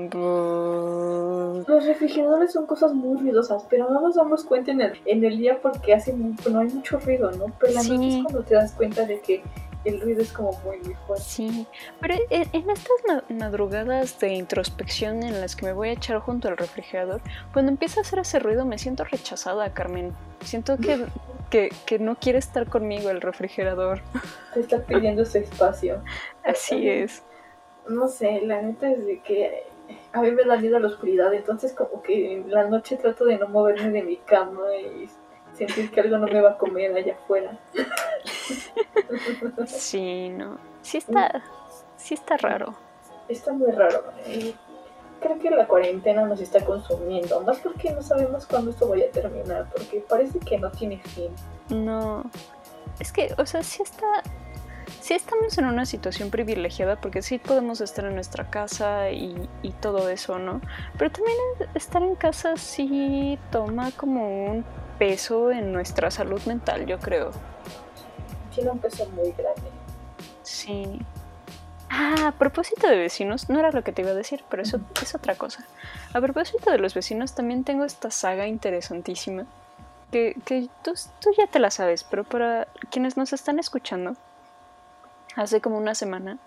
Los 1.67 1.87
refrigeradores 1.87 2.53
son 2.53 2.67
cosas 2.67 2.93
muy 2.93 3.19
ruidosas, 3.19 3.65
pero 3.71 3.89
no 3.91 4.01
nos 4.01 4.15
damos 4.17 4.45
cuenta 4.45 4.73
en 4.73 4.81
el, 4.83 4.99
en 5.07 5.25
el 5.25 5.39
día 5.39 5.59
porque 5.63 5.95
hacen, 5.95 6.37
no 6.51 6.59
hay 6.61 6.69
mucho 6.69 6.99
ruido, 6.99 7.31
¿no? 7.33 7.47
Pero 7.59 7.73
la 7.75 7.81
Sí. 7.83 7.91
noche 7.97 8.09
es 8.19 8.23
cuando 8.23 8.43
te 8.43 8.55
das 8.55 8.73
cuenta 8.73 9.05
de 9.07 9.21
que 9.21 9.43
el 9.85 10.01
ruido 10.01 10.21
es 10.23 10.33
como 10.33 10.53
muy, 10.65 10.77
muy 10.81 10.95
fuerte. 11.07 11.25
Sí, 11.25 11.67
pero 12.01 12.15
en, 12.29 12.47
en 12.53 12.71
estas 12.71 12.97
ma- 13.09 13.25
madrugadas 13.31 14.19
de 14.21 14.35
introspección 14.35 15.23
en 15.23 15.41
las 15.41 15.57
que 15.57 15.65
me 15.67 15.73
voy 15.73 15.89
a 15.89 15.93
echar 15.93 16.19
junto 16.19 16.49
al 16.49 16.57
refrigerador, 16.59 17.21
cuando 17.53 17.71
empieza 17.73 18.01
a 18.01 18.03
hacer 18.03 18.19
ese 18.19 18.39
ruido 18.41 18.67
me 18.67 18.77
siento 18.79 19.05
rechazada, 19.05 19.73
Carmen. 19.73 20.13
Siento 20.45 20.77
que, 20.77 21.07
que, 21.51 21.71
que 21.87 21.99
no 21.99 22.17
quiere 22.17 22.39
estar 22.39 22.69
conmigo 22.69 23.11
el 23.11 23.21
refrigerador. 23.21 24.01
Te 24.55 24.61
está 24.61 24.85
pidiendo 24.85 25.25
su 25.25 25.39
espacio. 25.39 26.03
Así 26.45 26.89
es. 26.89 27.23
No 27.89 28.09
sé, 28.09 28.41
la 28.43 28.63
neta 28.63 28.91
es 28.91 29.05
de 29.05 29.21
que 29.21 29.65
a 30.13 30.23
mí 30.23 30.31
me 30.31 30.45
da 30.45 30.57
miedo 30.57 30.79
la 30.79 30.89
oscuridad, 30.89 31.33
entonces 31.35 31.73
como 31.73 32.03
que 32.03 32.35
en 32.35 32.51
la 32.51 32.65
noche 32.65 32.97
trato 32.97 33.25
de 33.25 33.39
no 33.39 33.49
moverme 33.49 33.91
de 33.91 34.03
mi 34.03 34.17
cama 34.17 34.75
y 34.77 35.09
sentir 35.55 35.91
que 35.91 36.01
algo 36.01 36.19
no 36.19 36.27
me 36.27 36.41
va 36.41 36.53
a 36.53 36.59
comer 36.59 36.95
allá 36.95 37.15
afuera. 37.15 37.59
Sí, 39.67 40.29
no. 40.31 40.59
Sí 40.83 40.99
está, 40.99 41.43
sí 41.97 42.15
está 42.15 42.37
raro. 42.37 42.75
Está 43.29 43.53
muy 43.53 43.71
raro. 43.71 44.05
y 44.27 44.55
Creo 45.21 45.39
que 45.39 45.51
la 45.51 45.67
cuarentena 45.67 46.25
nos 46.27 46.41
está 46.41 46.65
consumiendo, 46.65 47.41
más 47.43 47.59
porque 47.59 47.93
no 47.93 48.03
sabemos 48.03 48.47
cuándo 48.47 48.71
esto 48.71 48.89
vaya 48.89 49.07
a 49.07 49.11
terminar, 49.11 49.69
porque 49.71 50.05
parece 50.09 50.39
que 50.39 50.59
no 50.59 50.71
tiene 50.71 50.99
fin. 50.99 51.31
No. 51.69 52.25
Es 52.99 53.13
que, 53.13 53.35
o 53.39 53.47
sea, 53.47 53.63
sí 53.63 53.83
está. 53.83 54.07
Sí 55.01 55.15
estamos 55.15 55.57
en 55.57 55.67
una 55.67 55.87
situación 55.87 56.31
privilegiada 56.31 57.01
porque 57.01 57.23
sí 57.23 57.39
podemos 57.39 57.81
estar 57.81 58.05
en 58.05 58.15
nuestra 58.15 58.51
casa 58.51 59.11
y, 59.11 59.49
y 59.63 59.73
todo 59.73 60.09
eso, 60.09 60.39
¿no? 60.39 60.61
Pero 60.99 61.11
también 61.11 61.37
estar 61.75 62.03
en 62.03 62.17
casa 62.17 62.57
sí 62.57 63.39
toma 63.51 63.93
como 63.93 64.47
un 64.47 64.65
peso 64.99 65.51
en 65.51 65.73
nuestra 65.73 66.11
salud 66.11 66.43
mental, 66.45 66.87
yo 66.87 66.99
creo. 66.99 67.31
Tiene 68.55 68.71
un 68.71 68.79
peso 68.79 69.09
muy 69.11 69.33
grande. 69.33 69.71
Sí. 70.43 71.01
Ah, 71.91 72.29
a 72.29 72.33
propósito 72.33 72.87
de 72.89 72.97
vecinos, 72.97 73.51
no 73.51 73.59
era 73.59 73.73
lo 73.73 73.83
que 73.83 73.91
te 73.91 74.03
iba 74.03 74.13
a 74.13 74.15
decir, 74.15 74.45
pero 74.49 74.63
eso 74.63 74.81
es 75.03 75.15
otra 75.15 75.35
cosa. 75.35 75.67
A 76.15 76.21
propósito 76.21 76.71
de 76.71 76.79
los 76.79 76.95
vecinos, 76.95 77.35
también 77.35 77.65
tengo 77.65 77.85
esta 77.85 78.13
saga 78.13 78.47
interesantísima 78.47 79.45
que, 80.13 80.37
que 80.45 80.69
tú, 80.85 80.93
tú 81.21 81.31
ya 81.37 81.49
te 81.49 81.59
la 81.59 81.71
sabes, 81.71 82.05
pero 82.05 82.23
para 82.25 82.69
quienes 82.91 83.17
nos 83.17 83.33
están 83.33 83.59
escuchando, 83.59 84.15
hace 85.35 85.61
como 85.61 85.79
una 85.79 85.95
semana 85.97 86.39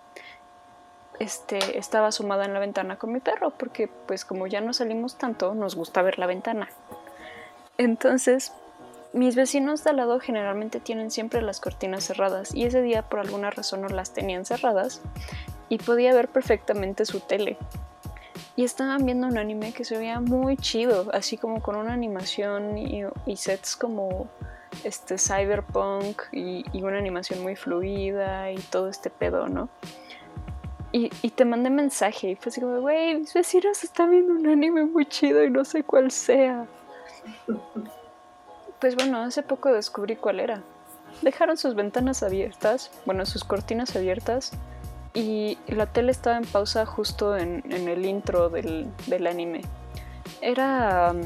este, 1.20 1.78
estaba 1.78 2.08
asomada 2.08 2.46
en 2.46 2.54
la 2.54 2.60
ventana 2.60 2.98
con 2.98 3.12
mi 3.12 3.20
perro, 3.20 3.52
porque 3.52 3.88
pues 3.88 4.26
como 4.26 4.48
ya 4.48 4.62
no 4.62 4.74
salimos 4.74 5.18
tanto, 5.18 5.54
nos 5.54 5.76
gusta 5.76 6.02
ver 6.02 6.20
la 6.20 6.26
ventana. 6.26 6.70
Entonces, 7.78 8.54
mis 9.14 9.36
vecinos 9.36 9.84
de 9.84 9.92
al 9.92 9.98
lado 9.98 10.20
generalmente 10.20 10.80
tienen 10.80 11.12
siempre 11.12 11.42
las 11.42 11.60
cortinas 11.60 12.04
cerradas 12.04 12.54
y 12.54 12.66
ese 12.66 12.82
día 12.82 13.04
por 13.04 13.20
alguna 13.20 13.52
razón 13.52 13.82
no 13.82 13.88
las 13.88 14.12
tenían 14.12 14.44
cerradas 14.44 15.02
y 15.70 15.78
podía 15.78 16.14
ver 16.14 16.28
perfectamente 16.28 17.06
su 17.06 17.20
tele. 17.20 17.58
Y 18.56 18.64
estaban 18.64 19.06
viendo 19.06 19.28
un 19.28 19.38
anime 19.38 19.72
que 19.72 19.84
se 19.84 19.98
veía 19.98 20.20
muy 20.20 20.58
chido, 20.58 21.10
así 21.14 21.38
como 21.38 21.62
con 21.62 21.76
una 21.76 21.94
animación 21.94 22.78
y, 22.78 23.06
sets 23.36 23.76
como 23.76 24.28
este 24.84 25.18
cyberpunk 25.18 26.22
y, 26.32 26.66
y 26.72 26.82
una 26.82 26.98
animación 26.98 27.42
muy 27.42 27.56
fluida 27.56 28.52
y 28.52 28.58
todo 28.58 28.90
este 28.90 29.10
pedo, 29.10 29.48
¿no? 29.48 29.70
Y, 30.92 31.12
y 31.24 31.32
te 31.32 31.46
mandé 31.46 31.72
mensaje 31.72 32.32
y 32.32 32.36
fue 32.36 32.50
así 32.52 32.62
como, 32.62 32.80
güey, 32.82 33.16
mis 33.16 33.34
vecinos 33.34 33.84
están 33.84 34.12
viendo 34.12 34.34
un 34.34 34.48
anime 34.48 34.86
muy 34.86 35.08
chido 35.08 35.44
y 35.44 35.50
no 35.50 35.66
sé 35.66 35.84
cuál 35.84 36.12
sea. 36.12 36.68
Pues 38.84 38.98
bueno, 38.98 39.24
hace 39.24 39.44
poco 39.44 39.72
descubrí 39.72 40.18
cuál 40.18 40.42
era. 40.42 40.62
Dejaron 41.22 41.56
sus 41.56 41.74
ventanas 41.74 42.22
abiertas, 42.22 42.92
bueno, 43.06 43.26
sus 43.26 43.46
cortinas 43.46 43.96
abiertas, 43.96 44.52
y 45.14 45.58
la 45.68 45.86
tele 45.86 46.12
estaba 46.12 46.36
en 46.36 46.44
pausa 46.44 46.86
justo 46.86 47.38
en, 47.38 47.64
en 47.72 47.88
el 47.88 48.04
intro 48.04 48.50
del, 48.50 48.90
del 49.08 49.28
anime. 49.28 49.62
Era. 50.42 51.14
um, 51.14 51.22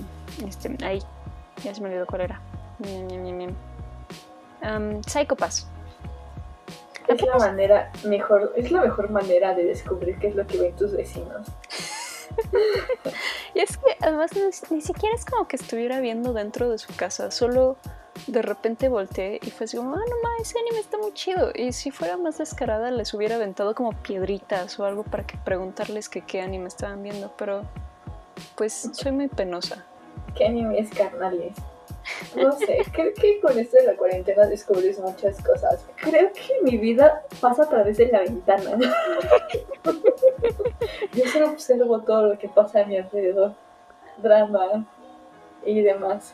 Este, 0.47 0.77
ahí, 0.85 1.01
ya 1.63 1.73
se 1.73 1.81
me 1.81 1.87
olvidó 1.87 2.05
cuál 2.05 2.21
era. 2.21 2.39
Um, 4.61 5.01
Psycho 5.01 5.35
Pass. 5.35 5.67
Es 7.07 7.19
la 7.23 7.39
manera 7.39 7.91
mejor, 8.05 8.53
es 8.55 8.69
la 8.69 8.81
mejor 8.81 9.09
manera 9.09 9.55
de 9.55 9.63
descubrir 9.63 10.19
qué 10.19 10.27
es 10.27 10.35
lo 10.35 10.45
que 10.45 10.59
ven 10.59 10.75
tus 10.75 10.91
vecinos. 10.91 11.47
Y 13.53 13.59
es 13.59 13.77
que 13.77 13.97
además 14.01 14.31
ni, 14.69 14.81
siquiera 14.81 15.15
es 15.15 15.25
como 15.25 15.47
que 15.47 15.55
estuviera 15.55 15.99
viendo 15.99 16.33
dentro 16.33 16.69
de 16.69 16.77
su 16.77 16.95
casa, 16.95 17.31
solo 17.31 17.77
de 18.25 18.41
repente 18.41 18.89
volteé 18.89 19.39
y 19.43 19.51
fue 19.51 19.65
así 19.65 19.77
como, 19.77 19.93
ah, 19.93 19.99
no 19.99 20.15
mames, 20.23 20.49
ese 20.49 20.59
anime 20.59 20.79
está 20.79 20.97
muy 20.97 21.13
chido. 21.13 21.51
Y 21.53 21.71
si 21.71 21.91
fuera 21.91 22.17
más 22.17 22.37
descarada, 22.39 22.91
les 22.91 23.13
hubiera 23.13 23.35
aventado 23.35 23.75
como 23.75 23.91
piedritas 23.91 24.79
o 24.79 24.85
algo 24.85 25.03
para 25.03 25.25
que 25.25 25.37
preguntarles 25.37 26.09
que 26.09 26.21
qué 26.21 26.41
anime 26.41 26.67
estaban 26.67 27.03
viendo, 27.03 27.31
pero 27.37 27.63
pues 28.55 28.89
soy 28.93 29.11
muy 29.11 29.27
penosa. 29.27 29.85
¿Qué 30.35 30.45
animes 30.45 30.89
carnales? 30.89 31.55
No 32.35 32.51
sé, 32.53 32.83
creo 32.91 33.13
que 33.13 33.39
con 33.39 33.57
esto 33.57 33.77
de 33.77 33.85
la 33.85 33.95
cuarentena 33.95 34.45
descubres 34.45 34.99
muchas 34.99 35.41
cosas. 35.43 35.85
Creo 35.95 36.31
que 36.33 36.61
mi 36.63 36.77
vida 36.77 37.23
pasa 37.41 37.63
a 37.63 37.69
través 37.69 37.97
de 37.97 38.07
la 38.07 38.19
ventana. 38.19 38.77
Yo 41.13 41.27
solo 41.27 41.51
observo 41.51 42.01
todo 42.01 42.27
lo 42.27 42.39
que 42.39 42.49
pasa 42.49 42.81
a 42.81 42.85
mi 42.85 42.97
alrededor. 42.97 43.53
Drama 44.17 44.85
y 45.65 45.81
demás. 45.81 46.33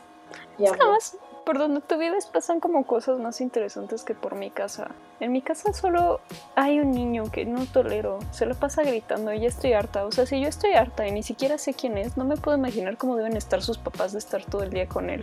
Y 0.58 0.64
Es 0.64 0.72
además, 0.72 1.18
por 1.44 1.58
donde 1.58 1.80
tú 1.80 1.98
vives 1.98 2.26
pasan 2.26 2.60
como 2.60 2.86
cosas 2.86 3.18
más 3.18 3.40
interesantes 3.40 4.04
que 4.04 4.14
por 4.14 4.34
mi 4.34 4.50
casa. 4.50 4.90
En 5.20 5.32
mi 5.32 5.42
casa 5.42 5.72
solo 5.72 6.20
hay 6.54 6.80
un 6.80 6.92
niño 6.92 7.24
que 7.30 7.44
no 7.44 7.66
tolero, 7.66 8.18
se 8.30 8.46
lo 8.46 8.54
pasa 8.54 8.82
gritando 8.82 9.32
y 9.32 9.40
ya 9.40 9.48
estoy 9.48 9.74
harta. 9.74 10.06
O 10.06 10.12
sea, 10.12 10.26
si 10.26 10.40
yo 10.40 10.48
estoy 10.48 10.72
harta 10.72 11.06
y 11.06 11.12
ni 11.12 11.22
siquiera 11.22 11.58
sé 11.58 11.74
quién 11.74 11.98
es, 11.98 12.16
no 12.16 12.24
me 12.24 12.36
puedo 12.36 12.56
imaginar 12.56 12.96
cómo 12.96 13.16
deben 13.16 13.36
estar 13.36 13.62
sus 13.62 13.78
papás 13.78 14.12
de 14.12 14.18
estar 14.18 14.44
todo 14.44 14.62
el 14.62 14.70
día 14.70 14.88
con 14.88 15.10
él. 15.10 15.22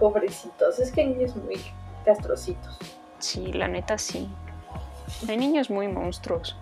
Pobrecitos, 0.00 0.80
es 0.80 0.90
que 0.90 1.02
hay 1.02 1.08
niños 1.08 1.36
muy 1.36 1.60
castrocitos. 2.04 2.76
Sí, 3.20 3.52
la 3.52 3.68
neta 3.68 3.98
sí. 3.98 4.28
Hay 5.28 5.36
niños 5.36 5.70
muy 5.70 5.86
monstruos. 5.86 6.56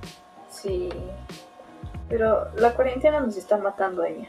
Sí. 0.51 0.91
Pero 2.09 2.53
la 2.57 2.75
cuarentena 2.75 3.21
nos 3.21 3.37
está 3.37 3.57
matando, 3.57 4.03
Anya. 4.03 4.29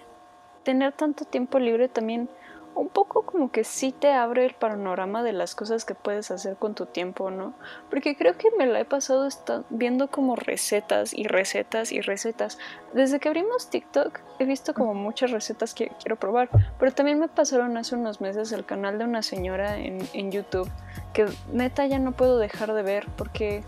Tener 0.63 0.93
tanto 0.93 1.25
tiempo 1.25 1.59
libre 1.59 1.89
también 1.89 2.29
un 2.79 2.87
poco 2.87 3.23
como 3.23 3.51
que 3.51 3.65
sí 3.65 3.91
te 3.91 4.13
abre 4.13 4.45
el 4.45 4.53
panorama 4.53 5.21
de 5.21 5.33
las 5.33 5.53
cosas 5.53 5.83
que 5.83 5.95
puedes 5.95 6.31
hacer 6.31 6.55
con 6.55 6.75
tu 6.75 6.85
tiempo, 6.85 7.29
¿no? 7.29 7.53
Porque 7.89 8.15
creo 8.15 8.37
que 8.37 8.49
me 8.57 8.65
la 8.65 8.79
he 8.79 8.85
pasado 8.85 9.27
viendo 9.69 10.09
como 10.09 10.37
recetas 10.37 11.13
y 11.13 11.25
recetas 11.25 11.91
y 11.91 11.99
recetas. 11.99 12.57
Desde 12.93 13.19
que 13.19 13.27
abrimos 13.27 13.69
TikTok 13.69 14.19
he 14.39 14.45
visto 14.45 14.73
como 14.73 14.93
muchas 14.93 15.31
recetas 15.31 15.73
que 15.73 15.89
quiero 16.01 16.15
probar, 16.15 16.49
pero 16.79 16.93
también 16.93 17.19
me 17.19 17.27
pasaron 17.27 17.75
hace 17.75 17.95
unos 17.95 18.21
meses 18.21 18.53
el 18.53 18.65
canal 18.65 18.97
de 18.97 19.03
una 19.03 19.23
señora 19.23 19.77
en, 19.77 19.99
en 20.13 20.31
YouTube 20.31 20.71
que 21.13 21.25
neta 21.51 21.85
ya 21.85 21.99
no 21.99 22.13
puedo 22.13 22.37
dejar 22.37 22.73
de 22.73 22.81
ver 22.81 23.07
porque 23.17 23.61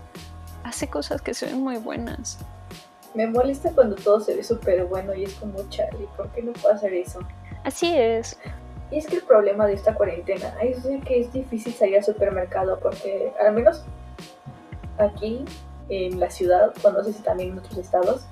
hace 0.64 0.88
cosas 0.88 1.20
que 1.20 1.34
se 1.34 1.46
ven 1.46 1.60
muy 1.60 1.76
buenas. 1.76 2.38
Me 3.14 3.26
molesta 3.26 3.72
cuando 3.72 3.94
todo 3.96 4.20
se 4.20 4.34
ve 4.34 4.42
súper 4.42 4.86
bueno 4.86 5.12
y 5.14 5.24
es 5.24 5.34
como, 5.34 5.58
Charlie, 5.68 6.08
¿por 6.16 6.30
qué 6.30 6.42
no 6.42 6.52
puedo 6.52 6.74
hacer 6.74 6.94
eso? 6.94 7.20
Así 7.62 7.94
es. 7.94 8.38
Y 8.92 8.98
es 8.98 9.06
que 9.06 9.16
el 9.16 9.22
problema 9.22 9.66
de 9.66 9.72
esta 9.72 9.94
cuarentena 9.94 10.54
es 10.62 10.86
que 11.06 11.20
es 11.20 11.32
difícil 11.32 11.72
salir 11.72 11.96
al 11.96 12.04
supermercado 12.04 12.78
porque 12.78 13.32
al 13.40 13.52
menos 13.54 13.84
aquí 14.98 15.44
en 15.88 16.20
la 16.20 16.30
ciudad, 16.30 16.72
o 16.84 16.90
no 16.90 17.02
sé 17.02 17.12
si 17.14 17.22
también 17.22 17.50
en 17.50 17.58
otros 17.58 17.78
estados, 17.78 18.22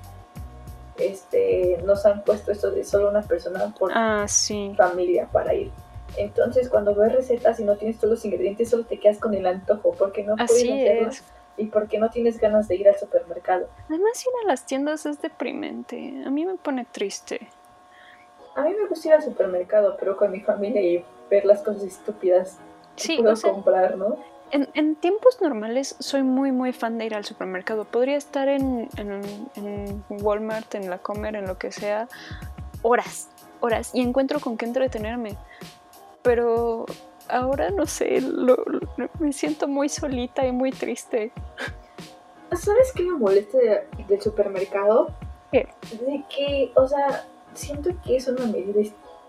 este, 0.97 1.79
nos 1.83 2.05
han 2.05 2.23
puesto 2.23 2.51
esto 2.51 2.71
de 2.71 2.83
solo 2.83 3.09
una 3.09 3.21
persona 3.21 3.73
por 3.77 3.91
Ah, 3.93 4.25
sí. 4.27 4.73
familia 4.77 5.27
para 5.31 5.53
ir. 5.53 5.71
Entonces, 6.17 6.69
cuando 6.69 6.93
ves 6.93 7.13
recetas 7.13 7.59
y 7.59 7.63
no 7.63 7.75
tienes 7.77 7.97
todos 7.97 8.11
los 8.15 8.25
ingredientes, 8.25 8.69
solo 8.69 8.83
te 8.85 8.99
quedas 8.99 9.17
con 9.17 9.33
el 9.33 9.45
antojo 9.45 9.93
porque 9.97 10.23
no 10.23 10.35
puedes 10.35 10.51
Así 10.51 10.71
hacerlo 10.71 11.09
es. 11.09 11.23
y 11.57 11.65
porque 11.67 11.97
no 11.99 12.09
tienes 12.09 12.37
ganas 12.39 12.67
de 12.67 12.75
ir 12.75 12.87
al 12.89 12.97
supermercado. 12.97 13.67
Además, 13.87 14.21
ir 14.25 14.31
a 14.43 14.47
las 14.47 14.65
tiendas 14.65 15.05
es 15.05 15.21
deprimente. 15.21 16.21
A 16.25 16.29
mí 16.29 16.45
me 16.45 16.55
pone 16.55 16.85
triste. 16.91 17.47
A 18.55 18.63
mí 18.63 18.73
me 18.79 18.87
gusta 18.87 19.07
ir 19.09 19.13
al 19.15 19.23
supermercado, 19.23 19.95
pero 19.99 20.17
con 20.17 20.31
mi 20.31 20.41
familia 20.41 20.81
y 20.81 21.05
ver 21.29 21.45
las 21.45 21.61
cosas 21.61 21.83
estúpidas 21.83 22.57
que 22.95 23.03
Sí, 23.03 23.17
puedo 23.17 23.33
o 23.33 23.35
sea, 23.35 23.51
comprar, 23.51 23.97
¿no? 23.97 24.17
en, 24.51 24.67
en 24.73 24.95
tiempos 24.97 25.39
normales 25.41 25.95
soy 25.99 26.23
muy, 26.23 26.51
muy 26.51 26.73
fan 26.73 26.97
de 26.97 27.05
ir 27.05 27.15
al 27.15 27.23
supermercado. 27.23 27.85
Podría 27.85 28.17
estar 28.17 28.49
en, 28.49 28.89
en, 28.97 29.21
en 29.55 30.03
Walmart, 30.09 30.75
en 30.75 30.89
la 30.89 30.97
Comer, 30.97 31.35
en 31.37 31.47
lo 31.47 31.57
que 31.57 31.71
sea, 31.71 32.09
horas, 32.81 33.29
horas, 33.61 33.91
y 33.95 34.01
encuentro 34.01 34.41
con 34.41 34.57
qué 34.57 34.65
entretenerme. 34.65 35.37
Pero 36.21 36.85
ahora, 37.29 37.69
no 37.69 37.85
sé, 37.85 38.19
lo- 38.19 38.57
lo- 38.65 39.09
me 39.19 39.31
siento 39.31 39.69
muy 39.69 39.87
solita 39.87 40.45
y 40.45 40.51
muy 40.51 40.71
triste. 40.71 41.31
¿Sabes 42.51 42.91
qué 42.93 43.03
me 43.03 43.17
molesta 43.17 43.57
de- 43.57 43.87
del 44.09 44.21
supermercado? 44.21 45.11
¿Qué? 45.53 45.69
De 46.05 46.23
que, 46.29 46.71
o 46.75 46.85
sea, 46.87 47.25
siento 47.53 47.91
que 48.03 48.15
es 48.17 48.27
una 48.27 48.45
medida 48.45 48.81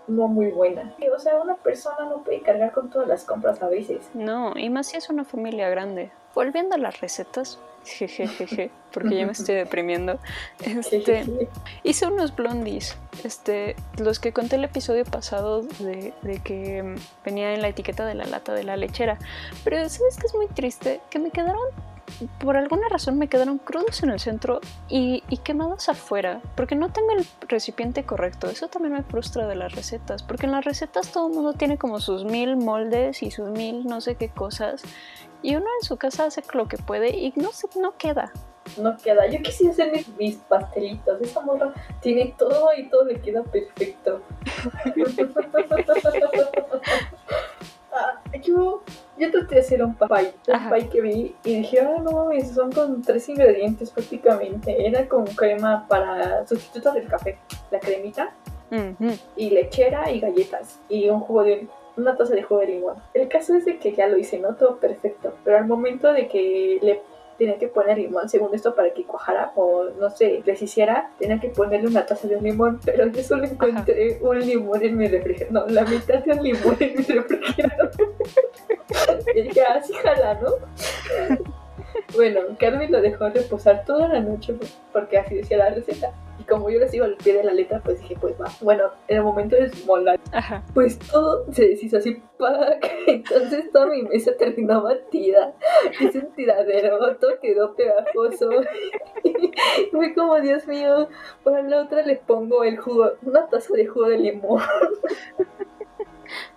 no 0.07 0.27
muy 0.27 0.51
buena. 0.51 0.93
O 1.15 1.19
sea, 1.19 1.41
una 1.41 1.55
persona 1.55 2.05
no 2.09 2.23
puede 2.23 2.41
cargar 2.41 2.71
con 2.71 2.89
todas 2.89 3.07
las 3.07 3.23
compras 3.23 3.61
a 3.61 3.69
veces. 3.69 4.09
No, 4.13 4.53
y 4.55 4.69
más 4.69 4.87
si 4.87 4.97
es 4.97 5.09
una 5.09 5.23
familia 5.23 5.69
grande. 5.69 6.11
Volviendo 6.35 6.75
a 6.75 6.77
las 6.77 6.99
recetas, 6.99 7.59
jejejeje, 7.85 8.71
porque 8.91 9.15
ya 9.15 9.25
me 9.25 9.33
estoy 9.33 9.55
deprimiendo. 9.55 10.19
Este, 10.59 11.25
hice 11.83 12.07
unos 12.07 12.35
blondies, 12.35 12.97
este, 13.23 13.75
los 13.97 14.19
que 14.19 14.33
conté 14.33 14.55
el 14.55 14.63
episodio 14.63 15.05
pasado 15.05 15.61
de, 15.61 16.13
de 16.21 16.39
que 16.39 16.95
venía 17.23 17.53
en 17.53 17.61
la 17.61 17.67
etiqueta 17.67 18.05
de 18.05 18.15
la 18.15 18.25
lata 18.25 18.53
de 18.53 18.63
la 18.63 18.77
lechera. 18.77 19.19
Pero 19.63 19.77
sabes 19.89 20.17
que 20.17 20.27
es 20.27 20.35
muy 20.35 20.47
triste 20.47 21.01
que 21.09 21.19
me 21.19 21.29
quedaron, 21.29 21.63
por 22.39 22.57
alguna 22.57 22.87
razón 22.89 23.17
me 23.17 23.27
quedaron 23.27 23.57
crudos 23.57 24.03
en 24.03 24.09
el 24.09 24.19
centro 24.19 24.59
y, 24.89 25.23
y 25.29 25.37
quemados 25.37 25.89
afuera, 25.89 26.41
porque 26.55 26.75
no 26.75 26.91
tengo 26.91 27.11
el 27.11 27.25
recipiente 27.47 28.03
correcto. 28.03 28.47
Eso 28.47 28.67
también 28.67 28.93
me 28.93 29.03
frustra 29.03 29.47
de 29.47 29.55
las 29.55 29.73
recetas, 29.73 30.23
porque 30.23 30.45
en 30.45 30.51
las 30.51 30.65
recetas 30.65 31.11
todo 31.11 31.27
el 31.27 31.33
mundo 31.33 31.53
tiene 31.53 31.77
como 31.77 31.99
sus 31.99 32.25
mil 32.25 32.57
moldes 32.57 33.23
y 33.23 33.31
sus 33.31 33.49
mil 33.49 33.85
no 33.85 34.01
sé 34.01 34.15
qué 34.15 34.29
cosas. 34.29 34.83
Y 35.41 35.55
uno 35.55 35.65
en 35.81 35.85
su 35.85 35.97
casa 35.97 36.25
hace 36.25 36.41
lo 36.53 36.67
que 36.67 36.77
puede 36.77 37.09
y 37.09 37.33
no, 37.35 37.51
se, 37.51 37.67
no 37.79 37.97
queda. 37.97 38.31
No 38.81 38.95
queda. 38.97 39.27
Yo 39.27 39.41
quisiera 39.41 39.73
hacer 39.73 39.91
mis, 39.91 40.07
mis 40.17 40.35
pastelitos. 40.37 41.21
Esa 41.21 41.41
morra 41.41 41.73
tiene 42.01 42.33
todo 42.37 42.69
y 42.77 42.87
todo 42.87 43.03
le 43.03 43.19
queda 43.19 43.43
perfecto. 43.43 44.21
Ah, 47.95 48.19
yo, 48.41 48.81
yo 49.17 49.31
traté 49.31 49.55
de 49.55 49.61
hacer 49.61 49.83
un 49.83 49.95
pie, 49.95 50.33
un 50.47 50.69
pie 50.69 50.89
que 50.89 51.01
vi 51.01 51.35
y 51.43 51.55
dije, 51.57 51.79
ah, 51.81 52.01
no 52.01 52.11
mames, 52.11 52.51
son 52.51 52.71
con 52.71 53.01
tres 53.03 53.29
ingredientes 53.29 53.91
prácticamente. 53.91 54.87
Era 54.87 55.07
con 55.07 55.25
crema 55.25 55.87
para 55.87 56.45
sustituto 56.47 56.91
del 56.91 57.07
café, 57.07 57.37
la 57.69 57.79
cremita, 57.79 58.33
y 59.35 59.51
lechera 59.51 60.09
y 60.09 60.19
galletas 60.19 60.79
y 60.89 61.07
un 61.07 61.19
jugo 61.19 61.43
de 61.43 61.67
una 61.95 62.15
taza 62.17 62.33
de 62.33 62.41
jugo 62.41 62.61
de 62.61 62.67
limón. 62.67 62.95
El 63.13 63.27
caso 63.27 63.53
es 63.53 63.65
de 63.65 63.77
que 63.77 63.93
ya 63.93 64.07
lo 64.07 64.17
hice, 64.17 64.39
no 64.39 64.55
todo 64.55 64.77
perfecto, 64.77 65.35
pero 65.43 65.57
al 65.57 65.67
momento 65.67 66.11
de 66.11 66.27
que 66.27 66.79
le 66.81 67.01
tenía 67.37 67.57
que 67.57 67.67
poner 67.67 67.97
limón 67.97 68.29
según 68.29 68.53
esto 68.53 68.75
para 68.75 68.93
que 68.93 69.03
cuajara 69.03 69.51
o 69.55 69.85
no 69.99 70.09
sé, 70.09 70.41
deshiciera, 70.45 71.11
tenía 71.19 71.39
que 71.39 71.49
ponerle 71.49 71.87
una 71.87 72.05
taza 72.05 72.27
de 72.27 72.37
un 72.37 72.43
limón, 72.43 72.79
pero 72.85 73.07
yo 73.07 73.23
solo 73.23 73.45
encontré 73.45 74.19
un 74.21 74.39
limón 74.39 74.83
en 74.83 74.97
mi 74.97 75.07
refrigerador, 75.07 75.67
no, 75.67 75.73
la 75.73 75.83
mitad 75.85 76.23
de 76.23 76.31
un 76.31 76.43
limón 76.43 76.77
en 76.79 76.95
mi 76.95 77.03
refrigerador. 77.03 77.91
y 79.35 79.41
dije, 79.41 79.61
así 79.63 79.93
jala, 79.93 80.39
¿no? 80.41 80.49
Bueno, 82.15 82.41
Carmen 82.59 82.91
lo 82.91 83.01
dejó 83.01 83.29
reposar 83.29 83.85
toda 83.85 84.07
la 84.07 84.19
noche 84.19 84.55
porque 84.91 85.17
así 85.17 85.35
decía 85.35 85.57
la 85.57 85.69
receta. 85.69 86.11
Y 86.43 86.45
como 86.45 86.69
yo 86.69 86.79
le 86.79 86.89
sigo 86.89 87.05
al 87.05 87.15
pie 87.15 87.33
de 87.35 87.43
la 87.43 87.53
letra, 87.53 87.79
pues 87.83 88.01
dije, 88.01 88.17
pues 88.19 88.35
va. 88.39 88.49
Bueno, 88.61 88.89
en 89.07 89.17
el 89.17 89.23
momento 89.23 89.55
de 89.55 89.71
molar, 89.85 90.19
Ajá. 90.33 90.61
pues 90.73 90.99
todo 90.99 91.45
se 91.53 91.69
deshizo 91.69 91.97
así, 91.97 92.21
¡pac! 92.37 92.91
Entonces 93.07 93.71
toda 93.71 93.85
mi 93.87 94.01
mesa 94.03 94.31
terminó 94.37 94.81
batida. 94.83 95.53
Hice 95.99 96.19
un 96.19 96.31
tiradero, 96.35 97.15
todo 97.15 97.39
quedó 97.41 97.73
pegajoso. 97.75 98.49
Fue 99.91 100.13
como, 100.13 100.39
Dios 100.41 100.67
mío, 100.67 101.07
para 101.43 101.61
la 101.61 101.83
otra 101.83 102.01
le 102.05 102.17
pongo 102.17 102.63
el 102.65 102.77
jugo, 102.77 103.11
una 103.23 103.47
taza 103.47 103.73
de 103.73 103.85
jugo 103.87 104.07
de 104.09 104.17
limón. 104.17 104.61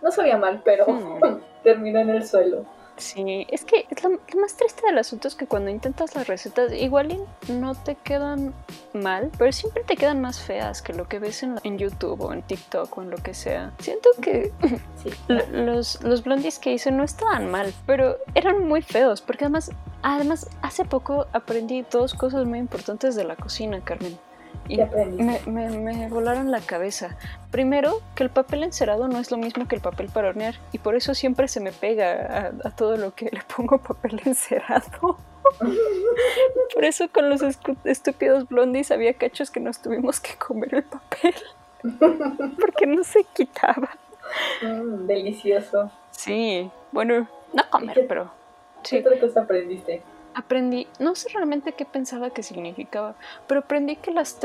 No 0.02 0.10
sabía 0.10 0.38
mal, 0.38 0.62
pero 0.64 0.86
Mm. 0.86 1.40
terminó 1.62 1.98
en 2.00 2.08
el 2.10 2.24
suelo. 2.26 2.64
Sí, 2.96 3.46
es 3.50 3.64
que 3.64 3.86
es 3.90 4.02
lo, 4.02 4.10
lo 4.10 4.40
más 4.40 4.56
triste 4.56 4.86
del 4.86 4.96
asunto 4.98 5.28
es 5.28 5.34
que 5.34 5.46
cuando 5.46 5.70
intentas 5.70 6.14
las 6.14 6.26
recetas, 6.26 6.72
igual 6.72 7.18
no 7.48 7.74
te 7.74 7.94
quedan 7.94 8.54
mal, 8.94 9.30
pero 9.38 9.52
siempre 9.52 9.84
te 9.84 9.96
quedan 9.96 10.20
más 10.20 10.40
feas 10.40 10.80
que 10.80 10.94
lo 10.94 11.06
que 11.06 11.18
ves 11.18 11.42
en, 11.42 11.56
en 11.62 11.76
YouTube 11.78 12.20
o 12.22 12.32
en 12.32 12.42
TikTok 12.42 12.96
o 12.96 13.02
en 13.02 13.10
lo 13.10 13.18
que 13.18 13.34
sea. 13.34 13.72
Siento 13.78 14.08
que 14.22 14.52
Sí. 15.02 15.10
los, 15.52 16.02
los 16.02 16.24
blondies 16.24 16.58
que 16.58 16.72
hice 16.72 16.90
no 16.90 17.04
estaban 17.04 17.50
mal, 17.50 17.72
pero 17.86 18.16
eran 18.34 18.66
muy 18.66 18.80
feos, 18.82 19.20
porque 19.20 19.44
además, 19.44 19.70
además 20.02 20.48
hace 20.62 20.84
poco 20.84 21.26
aprendí 21.32 21.84
dos 21.90 22.14
cosas 22.14 22.46
muy 22.46 22.58
importantes 22.58 23.14
de 23.14 23.24
la 23.24 23.36
cocina, 23.36 23.80
Carmen. 23.84 24.18
Y 24.68 24.78
me, 24.78 25.40
me, 25.46 25.68
me 25.70 26.08
volaron 26.08 26.50
la 26.50 26.60
cabeza. 26.60 27.16
Primero, 27.50 28.00
que 28.14 28.24
el 28.24 28.30
papel 28.30 28.64
encerado 28.64 29.08
no 29.08 29.18
es 29.18 29.30
lo 29.30 29.36
mismo 29.36 29.68
que 29.68 29.76
el 29.76 29.80
papel 29.80 30.08
para 30.08 30.28
hornear 30.28 30.56
y 30.72 30.78
por 30.78 30.96
eso 30.96 31.14
siempre 31.14 31.48
se 31.48 31.60
me 31.60 31.72
pega 31.72 32.52
a, 32.64 32.68
a 32.68 32.70
todo 32.70 32.96
lo 32.96 33.14
que 33.14 33.26
le 33.26 33.42
pongo 33.56 33.78
papel 33.82 34.20
encerado. 34.24 35.16
por 36.74 36.84
eso 36.84 37.08
con 37.12 37.30
los 37.30 37.40
estúpidos 37.84 38.48
blondies 38.48 38.90
había 38.90 39.14
cachos 39.14 39.50
que 39.50 39.60
nos 39.60 39.80
tuvimos 39.80 40.18
que 40.18 40.34
comer 40.36 40.74
el 40.74 40.82
papel 40.82 41.34
porque 42.60 42.86
no 42.86 43.04
se 43.04 43.24
quitaba. 43.24 43.90
Mm, 44.62 45.06
delicioso. 45.06 45.90
Sí, 46.10 46.70
bueno, 46.90 47.28
no 47.52 47.62
comer, 47.70 48.06
pero 48.08 48.30
¿Qué 48.88 49.00
otra 49.00 49.18
cosa 49.18 49.42
aprendiste? 49.42 50.02
Aprendí, 50.38 50.86
no 50.98 51.14
sé 51.14 51.30
realmente 51.30 51.72
qué 51.72 51.86
pensaba 51.86 52.28
que 52.28 52.42
significaba, 52.42 53.14
pero 53.46 53.60
aprendí 53.60 53.96
que 53.96 54.10
las 54.10 54.36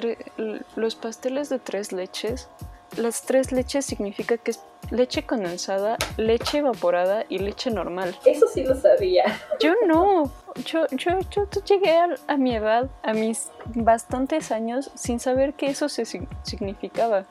los 0.77 0.95
pasteles 0.95 1.49
de 1.49 1.59
tres 1.59 1.91
leches, 1.91 2.47
las 2.95 3.23
tres 3.23 3.51
leches 3.51 3.85
significa 3.85 4.37
que 4.37 4.51
es 4.51 4.61
leche 4.89 5.23
condensada, 5.25 5.97
leche 6.15 6.59
evaporada 6.59 7.25
y 7.27 7.39
leche 7.39 7.71
normal. 7.71 8.17
Eso 8.25 8.47
sí 8.47 8.63
lo 8.63 8.73
sabía. 8.75 9.25
Yo 9.59 9.73
no, 9.85 10.31
yo, 10.65 10.87
yo, 10.91 11.19
yo, 11.29 11.45
yo 11.51 11.63
llegué 11.65 11.97
a, 11.97 12.07
a 12.27 12.37
mi 12.37 12.55
edad, 12.55 12.89
a 13.03 13.11
mis 13.13 13.49
bastantes 13.65 14.53
años, 14.53 14.91
sin 14.95 15.19
saber 15.19 15.55
que 15.55 15.65
eso 15.67 15.89
se 15.89 16.03
sig- 16.03 16.27
significaba. 16.43 17.25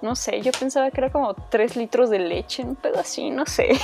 No 0.00 0.16
sé, 0.16 0.40
yo 0.40 0.52
pensaba 0.52 0.90
que 0.90 1.00
era 1.02 1.10
como 1.12 1.34
tres 1.34 1.76
litros 1.76 2.08
de 2.08 2.20
leche, 2.20 2.62
un 2.62 2.74
pedo 2.74 3.00
así, 3.00 3.28
no 3.30 3.44
sé. 3.44 3.68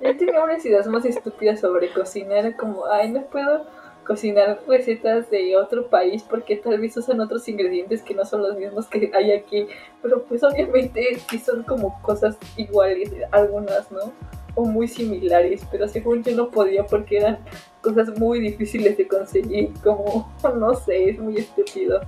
Yo 0.00 0.16
tenía 0.16 0.42
unas 0.42 0.64
ideas 0.64 0.86
más 0.86 1.04
estúpidas 1.04 1.60
sobre 1.60 1.92
cocinar. 1.92 2.56
Como, 2.56 2.86
ay, 2.86 3.10
no 3.10 3.22
puedo 3.22 3.66
cocinar 4.06 4.60
recetas 4.66 5.30
de 5.30 5.56
otro 5.56 5.88
país 5.88 6.24
porque 6.28 6.56
tal 6.56 6.80
vez 6.80 6.96
usan 6.96 7.20
otros 7.20 7.46
ingredientes 7.48 8.02
que 8.02 8.14
no 8.14 8.24
son 8.24 8.42
los 8.42 8.56
mismos 8.56 8.86
que 8.88 9.10
hay 9.14 9.32
aquí. 9.32 9.66
Pero 10.02 10.24
pues 10.24 10.42
obviamente 10.42 11.18
sí 11.28 11.38
son 11.38 11.62
como 11.64 12.00
cosas 12.02 12.38
iguales, 12.56 13.12
algunas, 13.30 13.90
¿no? 13.92 14.12
O 14.54 14.64
muy 14.64 14.88
similares. 14.88 15.62
Pero 15.70 15.86
según 15.86 16.22
yo 16.22 16.34
no 16.34 16.50
podía 16.50 16.84
porque 16.86 17.18
eran 17.18 17.38
cosas 17.82 18.18
muy 18.18 18.40
difíciles 18.40 18.96
de 18.96 19.06
conseguir. 19.06 19.72
Como, 19.84 20.32
no 20.58 20.74
sé, 20.74 21.10
es 21.10 21.18
muy 21.18 21.36
estúpido. 21.36 22.00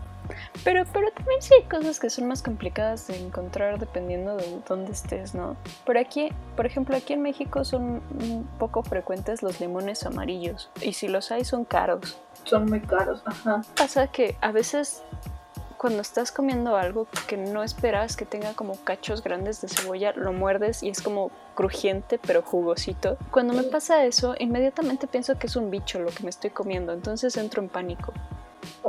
Pero, 0.64 0.84
pero 0.92 1.10
también 1.12 1.40
sí 1.42 1.54
hay 1.54 1.64
cosas 1.64 1.98
que 2.00 2.10
son 2.10 2.28
más 2.28 2.42
complicadas 2.42 3.06
de 3.06 3.18
encontrar 3.18 3.78
dependiendo 3.78 4.36
de 4.36 4.60
dónde 4.68 4.92
estés, 4.92 5.34
¿no? 5.34 5.56
Por 5.84 5.98
aquí, 5.98 6.30
por 6.56 6.66
ejemplo, 6.66 6.96
aquí 6.96 7.12
en 7.12 7.22
México 7.22 7.64
son 7.64 8.02
un 8.20 8.48
poco 8.58 8.82
frecuentes 8.82 9.42
los 9.42 9.60
limones 9.60 10.04
amarillos. 10.04 10.70
Y 10.80 10.92
si 10.94 11.08
los 11.08 11.30
hay 11.32 11.44
son 11.44 11.64
caros. 11.64 12.18
Son 12.44 12.66
muy 12.66 12.80
caros, 12.80 13.22
ajá. 13.24 13.62
Pasa 13.76 14.08
que 14.08 14.36
a 14.40 14.52
veces 14.52 15.02
cuando 15.82 16.00
estás 16.00 16.30
comiendo 16.30 16.76
algo 16.76 17.08
que 17.26 17.36
no 17.36 17.64
esperas 17.64 18.16
que 18.16 18.24
tenga 18.24 18.54
como 18.54 18.76
cachos 18.84 19.20
grandes 19.20 19.60
de 19.60 19.66
cebolla, 19.66 20.12
lo 20.12 20.32
muerdes 20.32 20.84
y 20.84 20.88
es 20.88 21.02
como 21.02 21.32
crujiente 21.56 22.20
pero 22.24 22.42
jugosito. 22.42 23.18
Cuando 23.32 23.52
me 23.52 23.64
pasa 23.64 24.04
eso, 24.04 24.36
inmediatamente 24.38 25.08
pienso 25.08 25.36
que 25.40 25.48
es 25.48 25.56
un 25.56 25.72
bicho 25.72 25.98
lo 25.98 26.10
que 26.10 26.22
me 26.22 26.30
estoy 26.30 26.50
comiendo, 26.50 26.92
entonces 26.92 27.36
entro 27.36 27.60
en 27.60 27.68
pánico. 27.68 28.12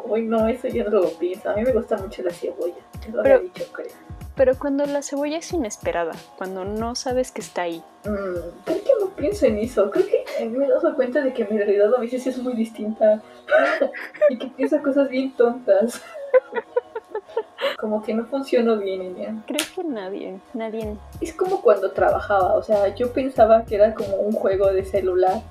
Uy, 0.06 0.22
no, 0.24 0.48
eso 0.48 0.68
yo 0.68 0.84
no 0.86 1.02
lo 1.02 1.10
pienso. 1.12 1.50
A 1.50 1.56
mí 1.56 1.64
me 1.64 1.72
gusta 1.74 1.98
mucho 1.98 2.22
la 2.24 2.32
cebolla. 2.32 2.76
Lo 3.12 3.22
Pero- 3.24 3.36
había 3.38 3.40
dicho, 3.50 3.66
creo. 3.72 3.88
pero 4.36 4.58
cuando 4.58 4.86
la 4.86 5.02
cebolla 5.02 5.38
es 5.38 5.52
inesperada, 5.54 6.14
cuando 6.38 6.66
no 6.66 6.96
sabes 6.96 7.32
que 7.32 7.42
está 7.42 7.64
ahí. 7.64 7.84
Mm, 8.06 8.64
creo 8.66 8.84
que 8.84 8.92
no 9.00 9.08
pienso 9.16 9.46
en 9.46 9.58
eso. 9.60 9.90
Creo 9.92 10.06
que 10.08 10.46
me 10.50 10.66
he 10.66 10.70
dado 10.70 10.96
cuenta 10.96 11.22
de 11.22 11.34
que 11.34 11.46
mi 11.46 11.58
realidad 11.58 11.94
a 11.96 12.00
veces 12.00 12.26
es 12.28 12.38
muy 12.40 12.54
distinta 12.54 13.22
y 14.30 14.38
que 14.38 14.48
pienso 14.48 14.82
cosas 14.82 15.10
bien 15.10 15.32
tontas. 15.36 16.02
Como 17.80 18.02
que 18.02 18.14
no 18.14 18.26
funcionó 18.26 18.78
bien, 18.78 19.02
ella. 19.02 19.36
Creo 19.48 19.66
que 19.76 19.84
nadie, 19.84 20.40
nadie. 20.54 20.96
Es 21.22 21.34
como 21.34 21.62
cuando 21.62 21.92
trabajaba, 21.92 22.54
o 22.56 22.64
sea, 22.64 22.94
yo 22.96 23.12
pensaba 23.14 23.64
que 23.66 23.76
era 23.76 23.94
como 23.94 24.18
un 24.18 24.34
juego 24.34 24.68
de 24.72 24.84
celular 24.86 25.42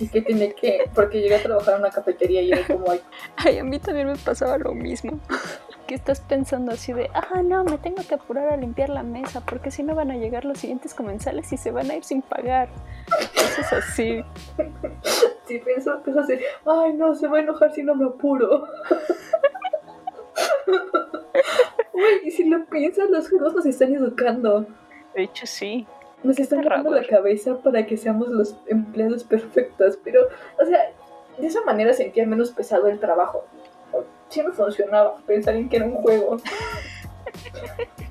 y 0.00 0.08
que 0.08 0.22
tenía 0.22 0.52
que, 0.54 0.90
porque 0.94 1.20
llegué 1.20 1.36
a 1.36 1.42
trabajar 1.42 1.74
en 1.74 1.80
una 1.80 1.90
cafetería 1.90 2.40
y 2.40 2.50
era 2.52 2.66
como, 2.66 2.90
ay, 2.90 3.00
Ay, 3.36 3.58
a 3.58 3.64
mí 3.64 3.78
también 3.78 4.06
me 4.08 4.16
pasaba 4.16 4.56
lo 4.56 4.72
mismo. 4.72 5.20
Que 5.86 5.94
estás 5.94 6.20
pensando 6.20 6.72
así 6.72 6.92
de, 6.92 7.10
ah, 7.12 7.42
no, 7.42 7.64
me 7.64 7.76
tengo 7.78 8.02
que 8.06 8.14
apurar 8.14 8.48
a 8.48 8.56
limpiar 8.56 8.88
la 8.88 9.02
mesa 9.02 9.42
porque 9.42 9.70
si 9.70 9.82
no 9.82 9.94
van 9.94 10.10
a 10.10 10.16
llegar 10.16 10.44
los 10.44 10.58
siguientes 10.58 10.94
comensales 10.94 11.52
y 11.52 11.56
se 11.56 11.70
van 11.70 11.90
a 11.90 11.96
ir 11.96 12.04
sin 12.04 12.22
pagar. 12.22 12.68
Cosas 13.34 13.72
así. 13.72 14.24
sí 15.46 15.58
pienso 15.58 16.02
cosas 16.02 16.28
de, 16.28 16.40
ay, 16.64 16.94
no, 16.94 17.14
se 17.14 17.28
va 17.28 17.38
a 17.38 17.40
enojar 17.40 17.74
si 17.74 17.82
no 17.82 17.94
me 17.94 18.06
apuro. 18.06 18.68
Uy, 21.92 22.20
y 22.24 22.30
si 22.30 22.44
lo 22.44 22.64
piensas, 22.66 23.10
los 23.10 23.28
juegos 23.28 23.54
nos 23.54 23.66
están 23.66 23.94
educando. 23.94 24.66
De 25.14 25.24
hecho, 25.24 25.46
sí. 25.46 25.86
Nos 26.22 26.38
están 26.38 26.64
lavando 26.64 26.90
la 26.90 27.06
cabeza 27.06 27.56
para 27.58 27.86
que 27.86 27.96
seamos 27.96 28.28
los 28.28 28.56
empleados 28.66 29.24
perfectos, 29.24 29.98
pero, 30.04 30.28
o 30.60 30.66
sea, 30.66 30.92
de 31.38 31.46
esa 31.46 31.62
manera 31.62 31.92
sentía 31.92 32.26
menos 32.26 32.50
pesado 32.50 32.88
el 32.88 32.98
trabajo. 32.98 33.44
Sí 34.28 34.42
me 34.42 34.52
funcionaba 34.52 35.16
pensar 35.26 35.56
en 35.56 35.68
que 35.68 35.76
era 35.76 35.86
un 35.86 35.94
juego. 36.02 36.36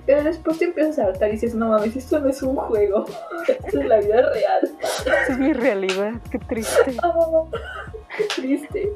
Pero 0.05 0.23
después 0.23 0.57
te 0.57 0.65
empiezas 0.65 0.97
a 0.97 1.05
hartar 1.05 1.29
y 1.29 1.33
dices, 1.33 1.53
no 1.53 1.67
mames, 1.67 1.95
esto 1.95 2.19
no 2.19 2.29
es 2.29 2.41
un 2.41 2.55
juego, 2.55 3.05
esto 3.47 3.79
es 3.79 3.85
la 3.85 3.99
vida 3.99 4.27
real. 4.33 4.71
Esta 4.81 5.23
es 5.27 5.37
mi 5.37 5.53
realidad, 5.53 6.13
qué 6.31 6.39
triste. 6.39 6.97
Ah, 7.03 7.43
qué 8.17 8.23
triste. 8.35 8.91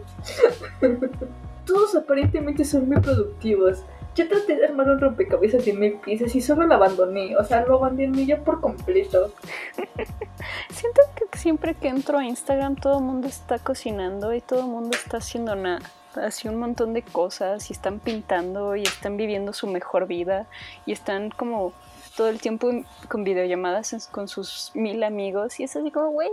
Todos 1.66 1.96
aparentemente 1.96 2.66
son 2.66 2.90
muy 2.90 3.00
productivos. 3.00 3.84
Yo 4.16 4.28
traté 4.28 4.56
de 4.56 4.66
armar 4.66 4.88
un 4.90 5.00
rompecabezas 5.00 5.66
de 5.66 5.74
mil 5.74 5.94
piezas 5.94 6.36
y 6.36 6.42
solo 6.42 6.68
lo 6.68 6.76
abandoné. 6.76 7.36
O 7.38 7.44
sea, 7.44 7.66
lo 7.66 7.76
abandoné 7.78 8.26
ya 8.26 8.38
por 8.38 8.62
completo. 8.62 9.34
Siento 10.70 11.02
que 11.16 11.38
siempre 11.38 11.74
que 11.74 11.88
entro 11.88 12.20
a 12.20 12.26
Instagram 12.26 12.76
todo 12.76 13.00
el 13.00 13.06
mundo 13.06 13.28
está 13.28 13.60
cocinando 13.60 14.34
y 14.34 14.42
todo 14.42 14.62
el 14.62 14.68
mundo 14.68 14.96
está 14.96 15.18
haciendo 15.18 15.56
nada. 15.56 15.82
Así 16.16 16.48
un 16.48 16.58
montón 16.58 16.94
de 16.94 17.02
cosas 17.02 17.70
y 17.72 17.74
están 17.74 18.00
pintando 18.00 18.76
y 18.76 18.84
están 18.84 19.18
viviendo 19.18 19.52
su 19.52 19.66
mejor 19.66 20.06
vida 20.06 20.46
y 20.86 20.92
están 20.92 21.32
como 21.32 21.74
todo 22.16 22.30
el 22.30 22.40
tiempo 22.40 22.70
con 23.10 23.24
videollamadas 23.24 24.10
con 24.12 24.28
sus 24.28 24.72
mil 24.76 25.04
amigos 25.04 25.60
y 25.60 25.64
es 25.64 25.76
así 25.76 25.90
como, 25.90 26.12
güey, 26.12 26.30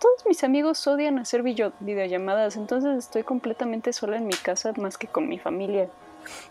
todos 0.00 0.26
mis 0.26 0.42
amigos 0.42 0.84
odian 0.88 1.20
hacer 1.20 1.44
video- 1.44 1.72
videollamadas, 1.78 2.56
entonces 2.56 2.98
estoy 2.98 3.22
completamente 3.22 3.92
sola 3.92 4.16
en 4.16 4.26
mi 4.26 4.34
casa 4.34 4.72
más 4.76 4.98
que 4.98 5.06
con 5.06 5.28
mi 5.28 5.38
familia. 5.38 5.88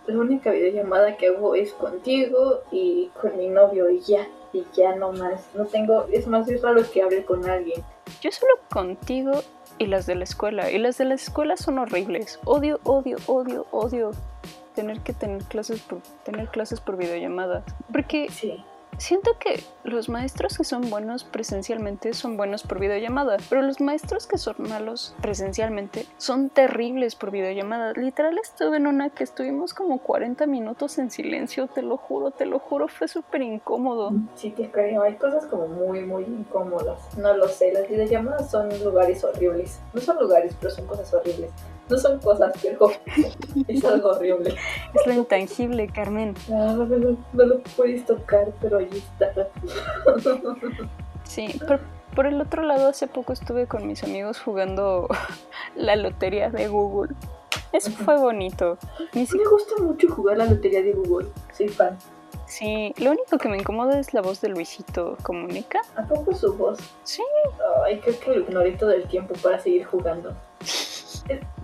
La 0.07 0.17
única 0.17 0.51
videollamada 0.51 1.17
que 1.17 1.27
hago 1.27 1.55
es 1.55 1.73
contigo 1.73 2.61
y 2.71 3.09
con 3.21 3.37
mi 3.37 3.47
novio 3.47 3.89
y 3.89 3.99
ya. 4.01 4.27
Y 4.53 4.65
ya 4.73 4.95
no 4.95 5.13
más. 5.13 5.47
No 5.53 5.65
tengo, 5.65 6.07
es 6.11 6.27
más, 6.27 6.47
es 6.49 6.61
raro 6.61 6.83
que 6.91 7.01
hable 7.01 7.23
con 7.23 7.49
alguien. 7.49 7.81
Yo 8.21 8.31
solo 8.31 8.53
contigo 8.69 9.31
y 9.77 9.87
las 9.87 10.05
de 10.05 10.15
la 10.15 10.25
escuela. 10.25 10.69
Y 10.69 10.77
las 10.77 10.97
de 10.97 11.05
la 11.05 11.15
escuela 11.15 11.55
son 11.55 11.79
horribles. 11.79 12.39
Odio, 12.45 12.79
odio, 12.83 13.17
odio, 13.27 13.65
odio 13.71 14.11
tener 14.75 14.99
que 15.01 15.13
tener 15.13 15.43
clases 15.43 15.81
por 15.81 15.99
tener 16.23 16.47
clases 16.49 16.79
por 16.79 16.97
videollamada. 16.97 17.63
Porque 17.91 18.29
Sí. 18.29 18.63
Siento 19.01 19.31
que 19.39 19.63
los 19.83 20.09
maestros 20.09 20.57
que 20.57 20.63
son 20.63 20.89
buenos 20.89 21.23
presencialmente 21.23 22.13
son 22.13 22.37
buenos 22.37 22.61
por 22.61 22.79
videollamada, 22.79 23.37
pero 23.49 23.63
los 23.63 23.81
maestros 23.81 24.27
que 24.27 24.37
son 24.37 24.55
malos 24.59 25.15
presencialmente 25.21 26.05
son 26.17 26.49
terribles 26.49 27.15
por 27.15 27.31
videollamada. 27.31 27.93
Literal 27.93 28.37
estuve 28.37 28.77
en 28.77 28.85
una 28.85 29.09
que 29.09 29.23
estuvimos 29.23 29.73
como 29.73 29.97
40 29.97 30.45
minutos 30.45 30.99
en 30.99 31.09
silencio, 31.09 31.67
te 31.67 31.81
lo 31.81 31.97
juro, 31.97 32.29
te 32.29 32.45
lo 32.45 32.59
juro, 32.59 32.87
fue 32.87 33.07
súper 33.07 33.41
incómodo. 33.41 34.11
Sí, 34.35 34.51
te 34.51 34.69
creo. 34.69 35.01
Hay 35.01 35.15
cosas 35.15 35.47
como 35.47 35.67
muy, 35.67 36.01
muy 36.01 36.23
incómodas. 36.23 37.17
No 37.17 37.35
lo 37.35 37.47
sé. 37.47 37.73
Las 37.73 37.89
videollamadas 37.89 38.51
son 38.51 38.69
lugares 38.83 39.23
horribles. 39.23 39.79
No 39.93 40.01
son 40.01 40.17
lugares, 40.19 40.55
pero 40.59 40.71
son 40.71 40.85
cosas 40.85 41.11
horribles. 41.13 41.49
No 41.89 41.97
son 41.97 42.19
cosas, 42.19 42.53
pero 42.61 42.89
es 43.67 43.83
algo 43.83 44.09
horrible. 44.11 44.55
Es 44.93 45.07
lo 45.07 45.13
intangible, 45.13 45.87
Carmen. 45.87 46.35
No, 46.47 46.73
no, 46.73 46.85
no, 46.85 47.17
no 47.33 47.45
lo 47.45 47.59
puedes 47.75 48.05
tocar, 48.05 48.47
pero 48.61 48.77
ahí 48.77 48.89
está. 48.91 49.49
Sí, 51.23 51.59
pero 51.59 51.79
por 52.15 52.25
el 52.27 52.41
otro 52.41 52.63
lado, 52.63 52.89
hace 52.89 53.07
poco 53.07 53.33
estuve 53.33 53.67
con 53.67 53.87
mis 53.87 54.03
amigos 54.03 54.39
jugando 54.39 55.07
la 55.75 55.95
lotería 55.95 56.49
de 56.49 56.67
Google. 56.67 57.15
Eso 57.71 57.91
fue 57.91 58.17
bonito. 58.17 58.77
Me 59.13 59.23
gusta 59.23 59.81
mucho 59.81 60.09
jugar 60.09 60.37
la 60.37 60.45
lotería 60.45 60.81
de 60.81 60.91
Google. 60.91 61.29
Soy 61.53 61.69
fan. 61.69 61.97
Sí, 62.45 62.93
lo 62.97 63.11
único 63.11 63.37
que 63.37 63.47
me 63.47 63.57
incomoda 63.57 63.97
es 63.97 64.13
la 64.13 64.21
voz 64.21 64.41
de 64.41 64.49
Luisito 64.49 65.15
Comunica. 65.23 65.79
¿A 65.95 66.03
poco 66.03 66.35
su 66.35 66.53
voz? 66.53 66.79
Sí. 67.03 67.23
Ay, 67.85 67.99
creo 67.99 68.19
que 68.19 68.31
lo 68.31 68.39
ignoré 68.41 68.73
todo 68.73 68.91
el 68.91 69.07
tiempo 69.07 69.33
para 69.41 69.57
seguir 69.57 69.85
jugando. 69.85 70.33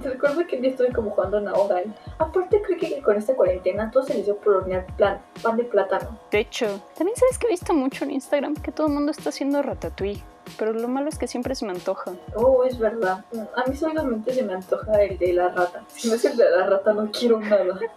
Recuerdo 0.02 0.46
que 0.48 0.56
un 0.58 0.62
día 0.62 0.72
estuve 0.72 0.92
como 0.94 1.12
jugando 1.12 1.40
y- 1.42 1.94
Aparte 2.20 2.62
creo 2.62 2.78
que 2.80 3.02
con 3.02 3.18
esta 3.18 3.36
cuarentena 3.36 3.90
todo 3.92 4.04
se 4.04 4.14
les 4.14 4.26
dio 4.26 4.38
por 4.38 4.56
hornear 4.58 4.86
plan, 4.96 5.20
pan 5.42 5.58
de 5.58 5.64
plátano. 5.64 6.18
De 6.32 6.40
hecho, 6.40 6.82
también 6.98 7.18
sabes 7.18 7.38
que 7.38 7.48
he 7.48 7.50
visto 7.50 7.74
mucho 7.74 8.04
en 8.06 8.12
Instagram 8.12 8.56
que 8.56 8.72
todo 8.72 8.88
el 8.88 8.94
mundo 8.94 9.12
está 9.12 9.30
haciendo 9.30 9.62
ratatouille. 9.62 10.24
Pero 10.58 10.72
lo 10.74 10.88
malo 10.88 11.10
es 11.10 11.18
que 11.18 11.28
siempre 11.28 11.56
se 11.56 11.66
me 11.66 11.72
antoja. 11.72 12.14
Oh, 12.36 12.64
es 12.64 12.80
verdad. 12.80 13.26
A 13.56 13.70
mí 13.70 13.76
solamente 13.76 14.34
se 14.34 14.44
me 14.44 14.54
antoja 14.54 15.04
el 15.04 15.18
de 15.18 15.34
la 15.34 15.50
rata. 15.50 15.84
Si 15.88 16.08
no 16.08 16.16
es 16.16 16.24
el 16.24 16.38
de 16.38 16.50
la 16.50 16.66
rata 16.68 16.94
no 16.94 17.12
quiero 17.12 17.40
nada. 17.40 17.78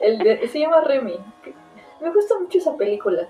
El 0.00 0.18
de, 0.18 0.46
se 0.48 0.60
llama 0.60 0.80
Remy. 0.80 1.18
Me 2.00 2.12
gusta 2.12 2.38
mucho 2.38 2.58
esa 2.58 2.76
película. 2.76 3.28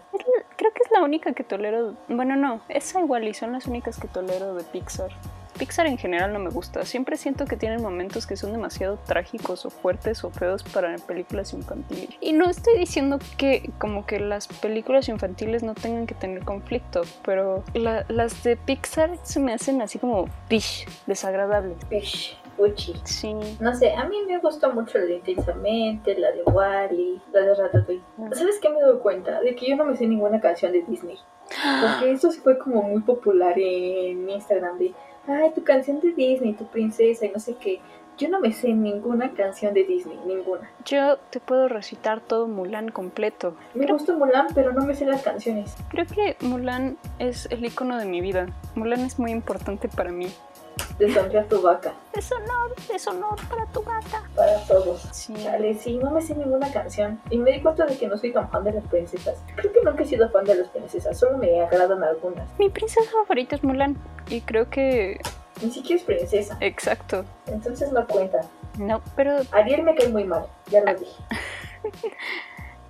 Creo 0.56 0.72
que 0.72 0.82
es 0.84 0.90
la 0.90 1.02
única 1.02 1.32
que 1.32 1.42
tolero. 1.42 1.94
Bueno, 2.08 2.36
no, 2.36 2.60
esa 2.68 3.00
igual 3.00 3.26
y 3.26 3.32
son 3.32 3.52
las 3.52 3.66
únicas 3.66 3.98
que 3.98 4.06
tolero 4.06 4.54
de 4.54 4.64
Pixar. 4.64 5.10
Pixar 5.58 5.86
en 5.86 5.98
general 5.98 6.32
no 6.32 6.38
me 6.38 6.50
gusta. 6.50 6.84
Siempre 6.84 7.16
siento 7.16 7.44
que 7.46 7.56
tienen 7.56 7.82
momentos 7.82 8.26
que 8.26 8.36
son 8.36 8.52
demasiado 8.52 8.96
trágicos 9.06 9.66
o 9.66 9.70
fuertes 9.70 10.22
o 10.24 10.30
feos 10.30 10.62
para 10.62 10.96
películas 10.98 11.52
infantiles. 11.52 12.10
Y 12.20 12.32
no 12.32 12.48
estoy 12.48 12.78
diciendo 12.78 13.18
que 13.36 13.70
como 13.78 14.06
que 14.06 14.20
las 14.20 14.48
películas 14.48 15.08
infantiles 15.08 15.62
no 15.62 15.74
tengan 15.74 16.06
que 16.06 16.14
tener 16.14 16.44
conflicto, 16.44 17.02
pero 17.24 17.64
la- 17.74 18.04
las 18.08 18.42
de 18.42 18.56
Pixar 18.56 19.10
se 19.22 19.40
me 19.40 19.52
hacen 19.52 19.82
así 19.82 19.98
como 19.98 20.26
pish, 20.48 20.86
desagradable. 21.06 21.74
Pish, 21.90 22.38
Uchi. 22.56 22.94
Sí. 23.04 23.34
No 23.60 23.74
sé, 23.74 23.92
a 23.94 24.04
mí 24.08 24.16
me 24.26 24.38
gusta 24.38 24.68
mucho 24.70 24.98
la 24.98 25.04
de 25.04 25.14
Intensamente, 25.16 26.18
la 26.18 26.32
de 26.32 26.42
Wally, 26.44 27.20
la 27.32 27.40
de 27.42 27.54
Ratatouille. 27.54 28.02
¿Sabes 28.32 28.58
qué 28.60 28.68
me 28.68 28.80
doy 28.80 28.98
cuenta? 28.98 29.40
De 29.40 29.54
que 29.54 29.68
yo 29.68 29.76
no 29.76 29.84
me 29.84 29.96
sé 29.96 30.06
ninguna 30.06 30.40
canción 30.40 30.72
de 30.72 30.82
Disney. 30.82 31.18
Porque 31.98 32.12
esto 32.12 32.30
sí 32.30 32.40
fue 32.40 32.58
como 32.58 32.82
muy 32.82 33.00
popular 33.02 33.54
en 33.58 34.28
Instagram 34.28 34.78
de, 34.78 34.92
ay, 35.28 35.52
tu 35.54 35.62
canción 35.62 36.00
de 36.00 36.12
Disney, 36.12 36.54
tu 36.54 36.66
princesa 36.66 37.26
y 37.26 37.30
no 37.30 37.38
sé 37.38 37.54
qué. 37.60 37.80
Yo 38.18 38.28
no 38.28 38.40
me 38.40 38.52
sé 38.52 38.72
ninguna 38.72 39.32
canción 39.32 39.74
de 39.74 39.84
Disney, 39.84 40.18
ninguna. 40.26 40.68
Yo 40.84 41.18
te 41.30 41.38
puedo 41.38 41.68
recitar 41.68 42.20
todo 42.20 42.48
Mulan 42.48 42.88
completo. 42.88 43.54
Me 43.74 43.86
gusta 43.86 44.12
Mulan, 44.12 44.48
pero 44.56 44.72
no 44.72 44.84
me 44.84 44.96
sé 44.96 45.06
las 45.06 45.22
canciones. 45.22 45.76
Creo 45.88 46.04
que 46.06 46.36
Mulan 46.44 46.96
es 47.20 47.46
el 47.52 47.64
icono 47.64 47.96
de 47.96 48.06
mi 48.06 48.20
vida. 48.20 48.48
Mulan 48.74 49.02
es 49.02 49.20
muy 49.20 49.30
importante 49.30 49.88
para 49.88 50.10
mí. 50.10 50.26
Deshonra 50.98 51.44
tu 51.44 51.62
vaca, 51.62 51.92
Deshonor, 52.14 52.74
deshonor 52.90 53.36
para 53.48 53.66
tu 53.66 53.82
gata. 53.82 54.22
para 54.34 54.58
todos. 54.66 55.00
Sí. 55.12 55.32
Chale, 55.34 55.74
sí, 55.74 55.96
no 55.98 56.10
me 56.10 56.20
sé 56.20 56.34
ninguna 56.34 56.72
canción. 56.72 57.20
Y 57.30 57.38
me 57.38 57.52
di 57.52 57.60
cuenta 57.62 57.86
de 57.86 57.96
que 57.96 58.08
no 58.08 58.16
soy 58.18 58.32
tan 58.32 58.50
fan 58.50 58.64
de 58.64 58.72
las 58.72 58.84
princesas. 58.86 59.42
Creo 59.56 59.72
que 59.72 59.80
nunca 59.82 60.02
he 60.02 60.06
sido 60.06 60.28
fan 60.30 60.44
de 60.44 60.56
las 60.56 60.68
princesas, 60.68 61.18
solo 61.18 61.38
me 61.38 61.60
agradan 61.62 62.02
algunas. 62.02 62.48
Mi 62.58 62.68
princesa 62.68 63.08
favorita 63.12 63.56
es 63.56 63.62
Mulan. 63.64 63.96
Y 64.28 64.40
creo 64.40 64.68
que... 64.68 65.20
Ni 65.62 65.70
siquiera 65.70 66.00
es 66.00 66.06
princesa, 66.06 66.56
Exacto. 66.60 67.24
entonces 67.46 67.90
no 67.92 68.06
cuenta. 68.06 68.40
No, 68.78 69.00
pero 69.16 69.38
Ariel 69.50 69.82
me 69.82 69.94
cae 69.96 70.08
muy 70.08 70.22
mal, 70.24 70.46
ya 70.70 70.82
lo 70.84 70.94
dije. 70.94 71.14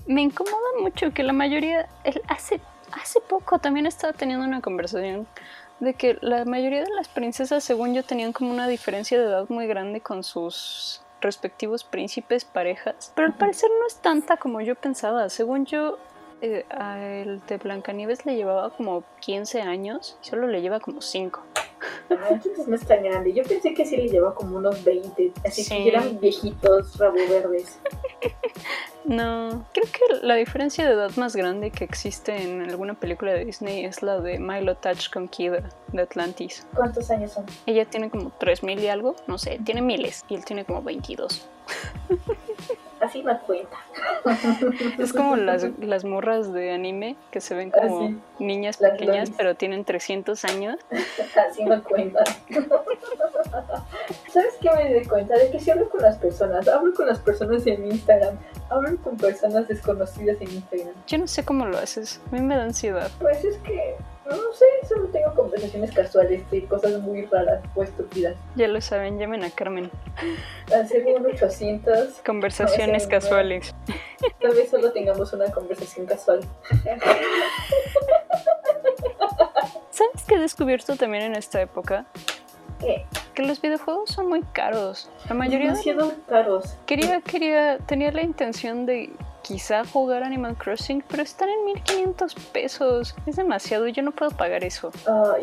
me 0.07 0.23
incomoda 0.23 0.81
mucho 0.81 1.13
que 1.13 1.23
la 1.23 1.33
mayoría... 1.33 1.89
hace, 2.29 2.61
hace 2.93 3.21
poco 3.21 3.59
también 3.59 3.87
estaba 3.87 4.13
teniendo 4.13 4.45
una 4.45 4.61
conversación 4.61 5.27
de 5.81 5.95
que 5.95 6.19
la 6.21 6.45
mayoría 6.45 6.83
de 6.83 6.95
las 6.95 7.09
princesas, 7.09 7.65
según 7.65 7.95
yo, 7.95 8.03
tenían 8.03 8.33
como 8.33 8.51
una 8.51 8.69
diferencia 8.69 9.19
de 9.19 9.27
edad 9.27 9.47
muy 9.49 9.67
grande 9.67 10.01
con 10.01 10.25
sus 10.25 11.03
respectivos 11.21 11.85
príncipes, 11.85 12.45
parejas. 12.45 13.13
Pero 13.15 13.29
al 13.29 13.35
parecer 13.35 13.71
no 13.79 13.87
es 13.87 13.97
tanta 13.97 14.37
como 14.37 14.61
yo 14.61 14.75
pensaba. 14.75 15.29
Según 15.29 15.67
yo, 15.67 15.99
eh, 16.41 16.65
a 16.71 17.01
el 17.01 17.45
de 17.47 17.57
Blancanieves 17.59 18.27
le 18.27 18.37
llevaba 18.37 18.71
como 18.71 19.05
15 19.21 19.63
años, 19.63 20.17
solo 20.21 20.47
le 20.47 20.63
lleva 20.63 20.81
como 20.81 21.01
5. 21.01 21.43
Entonces 22.31 22.67
no 22.69 22.75
es 22.77 22.87
tan 22.87 23.03
grande. 23.03 23.33
Yo 23.33 23.43
pensé 23.45 23.75
que 23.75 23.85
sí 23.87 23.97
le 23.97 24.09
llevaba 24.09 24.35
como 24.35 24.57
unos 24.57 24.83
20, 24.85 25.33
así 25.45 25.63
Sí. 25.65 25.75
que 25.75 25.89
eran 25.89 26.19
viejitos, 26.21 26.97
rabo 26.99 27.17
verdes. 27.29 27.79
No, 29.05 29.65
creo 29.73 29.87
que 29.91 30.27
la 30.27 30.35
diferencia 30.35 30.87
de 30.87 30.93
edad 30.93 31.11
más 31.17 31.35
grande 31.35 31.71
que 31.71 31.85
existe 31.85 32.43
en 32.43 32.61
alguna 32.63 32.93
película 32.95 33.33
de 33.33 33.45
Disney 33.47 33.85
es 33.87 34.03
la 34.03 34.21
de 34.21 34.39
Milo 34.39 34.77
Touch 34.77 35.11
con 35.11 35.29
Kida 35.29 35.71
de 35.93 36.03
Atlantis. 36.03 36.67
¿Cuántos 36.75 37.11
años 37.11 37.33
son? 37.33 37.47
Ella 37.65 37.87
tiene 37.87 38.11
como 38.11 38.31
3000 38.39 38.81
y 38.81 38.89
algo, 38.89 39.17
no 39.27 39.39
sé, 39.39 39.61
tiene 39.65 39.81
miles 39.81 40.25
y 40.29 40.35
él 40.35 40.45
tiene 40.45 40.65
como 40.67 40.83
22. 40.83 41.49
Así 43.01 43.23
no 43.23 43.39
cuenta. 43.43 43.77
Es 44.99 45.13
como 45.13 45.37
las, 45.37 45.67
las 45.79 46.05
morras 46.05 46.53
de 46.53 46.73
anime 46.73 47.17
que 47.31 47.41
se 47.41 47.55
ven 47.55 47.71
como 47.71 48.07
Ah, 48.07 48.09
sí. 48.39 48.45
niñas 48.45 48.77
pequeñas 48.79 49.31
pero 49.37 49.55
tienen 49.55 49.85
300 49.85 50.45
años. 50.45 50.77
Así 51.51 51.65
no 51.65 51.83
cuenta. 51.85 52.25
¿Sabes 54.33 54.55
qué 54.61 54.71
me 54.73 54.95
di 55.01 55.05
cuenta? 55.07 55.37
De 55.37 55.51
que 55.51 55.61
si 55.61 55.71
hablo 55.71 55.89
con 55.89 56.03
las 56.03 56.19
personas, 56.19 56.67
hablo 56.69 56.93
con 56.95 57.07
las 57.07 57.19
personas 57.19 57.67
en 57.67 57.87
Instagram, 57.87 58.37
hablo 58.71 58.97
con 59.03 59.17
personas 59.17 59.67
desconocidas 59.69 60.37
en 60.41 60.51
Instagram. 60.53 60.95
Yo 61.07 61.19
no 61.19 61.27
sé 61.27 61.45
cómo 61.45 61.67
lo 61.67 61.79
haces, 61.79 62.21
a 62.31 62.35
mí 62.37 62.43
me 62.43 62.57
da 62.57 62.65
ansiedad. 62.65 63.11
Pues 63.21 63.45
es 63.45 63.57
que, 63.59 63.97
no 64.37 64.53
sé, 64.53 64.65
solo 64.89 65.07
tengo 65.09 65.35
conversaciones 65.35 65.93
casuales 65.93 66.49
de 66.51 66.65
cosas 66.67 67.01
muy 67.01 67.25
raras 67.27 67.63
o 67.75 67.83
estúpidas. 67.83 68.37
Ya 68.57 68.69
lo 68.69 68.81
saben, 68.81 69.19
llamen 69.19 69.45
a 69.45 69.51
Carmen. 69.51 69.91
Hacer 70.75 71.05
un 71.07 71.27
800, 71.27 72.21
Conversaciones 72.25 73.05
No, 73.05 73.09
casuales. 73.11 73.75
tal 74.41 74.55
vez 74.55 74.71
solo 74.71 74.93
tengamos 74.93 75.33
una 75.33 75.51
conversación 75.51 76.07
casual. 76.07 76.41
¿Sabes 79.91 80.25
qué 80.27 80.35
he 80.37 80.39
descubierto 80.39 80.97
también 80.97 81.25
en 81.25 81.35
esta 81.37 81.61
época? 81.61 82.07
¿Qué? 82.81 83.05
Que 83.35 83.43
los 83.43 83.61
videojuegos 83.61 84.11
son 84.11 84.29
muy 84.29 84.43
caros. 84.43 85.11
La 85.29 85.35
mayoría 85.35 85.73
de 85.73 85.79
Demasiado 85.79 86.13
caros. 86.29 86.77
Quería, 86.87 87.21
quería, 87.21 87.79
tenía 87.79 88.13
la 88.13 88.23
intención 88.23 88.87
de 88.87 89.11
quizá 89.49 89.83
jugar 89.87 90.23
Animal 90.23 90.57
Crossing, 90.57 91.03
pero 91.09 91.23
están 91.23 91.49
en 91.49 91.65
1500 91.65 92.35
pesos. 92.53 93.15
Es 93.27 93.37
demasiado, 93.37 93.89
yo 93.89 94.03
no 94.03 94.13
puedo 94.13 94.31
pagar 94.31 94.63
eso. 94.63 94.93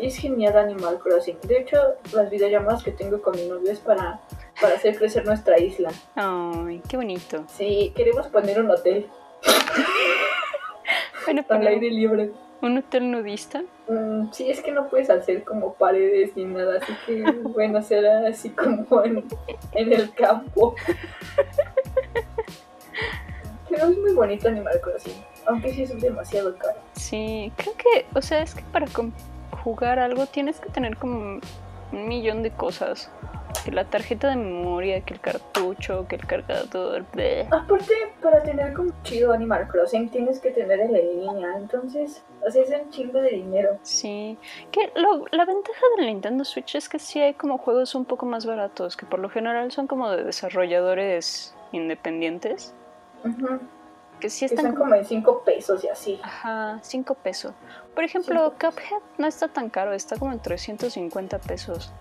Y 0.00 0.06
es 0.06 0.16
genial 0.16 0.56
Animal 0.56 1.00
Crossing. 1.00 1.36
De 1.42 1.58
hecho, 1.58 1.76
las 2.12 2.30
videollamadas 2.30 2.84
que 2.84 2.92
tengo 2.92 3.20
con 3.20 3.34
mi 3.34 3.48
novio 3.48 3.72
es 3.72 3.80
para, 3.80 4.20
para 4.60 4.76
hacer 4.76 4.96
crecer 4.96 5.26
nuestra 5.26 5.58
isla. 5.58 5.90
Ay, 6.14 6.80
qué 6.88 6.96
bonito. 6.96 7.44
Sí, 7.48 7.92
queremos 7.96 8.28
poner 8.28 8.60
un 8.60 8.70
hotel 8.70 9.08
Bueno, 11.24 11.40
al 11.48 11.58
pero 11.58 11.68
aire 11.68 11.90
libre. 11.90 12.30
un 12.62 12.78
hotel 12.78 13.10
nudista. 13.10 13.64
Mm, 13.88 14.30
sí, 14.32 14.48
es 14.48 14.60
que 14.60 14.70
no 14.70 14.88
puedes 14.88 15.10
hacer 15.10 15.42
como 15.42 15.74
paredes 15.74 16.36
ni 16.36 16.44
nada, 16.44 16.78
así 16.80 16.92
que 17.04 17.22
bueno, 17.50 17.82
será 17.82 18.28
así 18.28 18.50
como 18.50 19.02
en, 19.04 19.24
en 19.72 19.92
el 19.92 20.14
campo. 20.14 20.76
Pero 23.76 23.90
es 23.90 23.98
muy 23.98 24.12
bonito 24.14 24.48
Animal 24.48 24.80
Crossing, 24.80 25.12
aunque 25.46 25.72
sí 25.72 25.82
es 25.82 26.00
demasiado 26.00 26.56
caro. 26.56 26.78
Sí, 26.94 27.52
creo 27.56 27.74
que, 27.76 28.06
o 28.14 28.22
sea, 28.22 28.40
es 28.40 28.54
que 28.54 28.62
para 28.72 28.86
jugar 29.62 29.98
algo 29.98 30.24
tienes 30.26 30.58
que 30.60 30.70
tener 30.70 30.96
como 30.96 31.40
un 31.92 32.08
millón 32.08 32.42
de 32.42 32.50
cosas. 32.50 33.10
Que 33.64 33.72
la 33.72 33.84
tarjeta 33.84 34.28
de 34.28 34.36
memoria, 34.36 35.00
que 35.00 35.14
el 35.14 35.20
cartucho, 35.20 36.06
que 36.08 36.16
el 36.16 36.26
cargador. 36.26 37.04
bleh. 37.12 37.46
Aparte, 37.50 37.92
para 38.22 38.42
tener 38.42 38.72
como 38.74 38.92
chido 39.02 39.32
Animal 39.32 39.66
Crossing 39.68 40.08
tienes 40.10 40.40
que 40.40 40.50
tener 40.50 40.78
el 40.80 40.94
en 40.94 41.20
línea, 41.20 41.56
entonces, 41.56 42.22
o 42.46 42.50
sea, 42.50 42.62
es 42.62 42.70
un 42.70 42.90
chingo 42.90 43.18
de 43.20 43.30
dinero. 43.30 43.78
Sí, 43.82 44.38
que 44.70 44.90
lo- 44.94 45.24
la 45.32 45.44
ventaja 45.46 45.80
del 45.96 46.06
Nintendo 46.06 46.44
Switch 46.44 46.76
es 46.76 46.88
que 46.88 46.98
sí 46.98 47.20
hay 47.20 47.34
como 47.34 47.58
juegos 47.58 47.94
un 47.94 48.04
poco 48.04 48.24
más 48.26 48.46
baratos, 48.46 48.96
que 48.96 49.04
por 49.06 49.18
lo 49.20 49.28
general 49.30 49.70
son 49.72 49.86
como 49.86 50.10
de 50.10 50.22
desarrolladores 50.22 51.54
independientes, 51.72 52.74
Que 54.20 54.30
sí 54.30 54.46
están 54.46 54.64
son 54.64 54.72
como... 54.72 54.84
como 54.84 54.94
en 54.94 55.04
5 55.04 55.42
pesos 55.44 55.84
y 55.84 55.88
así. 55.88 56.20
Ajá, 56.22 56.78
5 56.82 57.14
pesos. 57.14 57.52
Por 57.94 58.04
ejemplo, 58.04 58.54
Cinco 58.58 58.70
Cuphead 58.72 59.02
no 59.18 59.26
está 59.26 59.48
tan 59.48 59.68
caro, 59.68 59.92
está 59.92 60.16
como 60.16 60.32
en 60.32 60.40
350 60.40 61.38
pesos. 61.40 61.92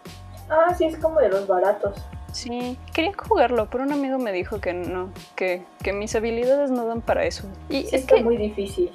Ah, 0.50 0.74
sí, 0.78 0.86
es 0.86 0.98
como 0.98 1.20
de 1.20 1.30
los 1.30 1.48
baratos. 1.48 1.98
Sí, 2.32 2.78
quería 2.94 3.14
jugarlo, 3.18 3.70
pero 3.70 3.84
un 3.84 3.94
amigo 3.94 4.18
me 4.18 4.32
dijo 4.32 4.60
que 4.60 4.74
no, 4.74 5.10
que, 5.36 5.66
que 5.82 5.94
mis 5.94 6.16
habilidades 6.16 6.70
no 6.70 6.86
dan 6.86 7.02
para 7.02 7.26
eso. 7.26 7.48
Y 7.70 7.82
Sí, 7.82 7.88
es 7.88 7.94
está 8.02 8.16
que, 8.16 8.24
muy 8.24 8.38
difícil. 8.38 8.92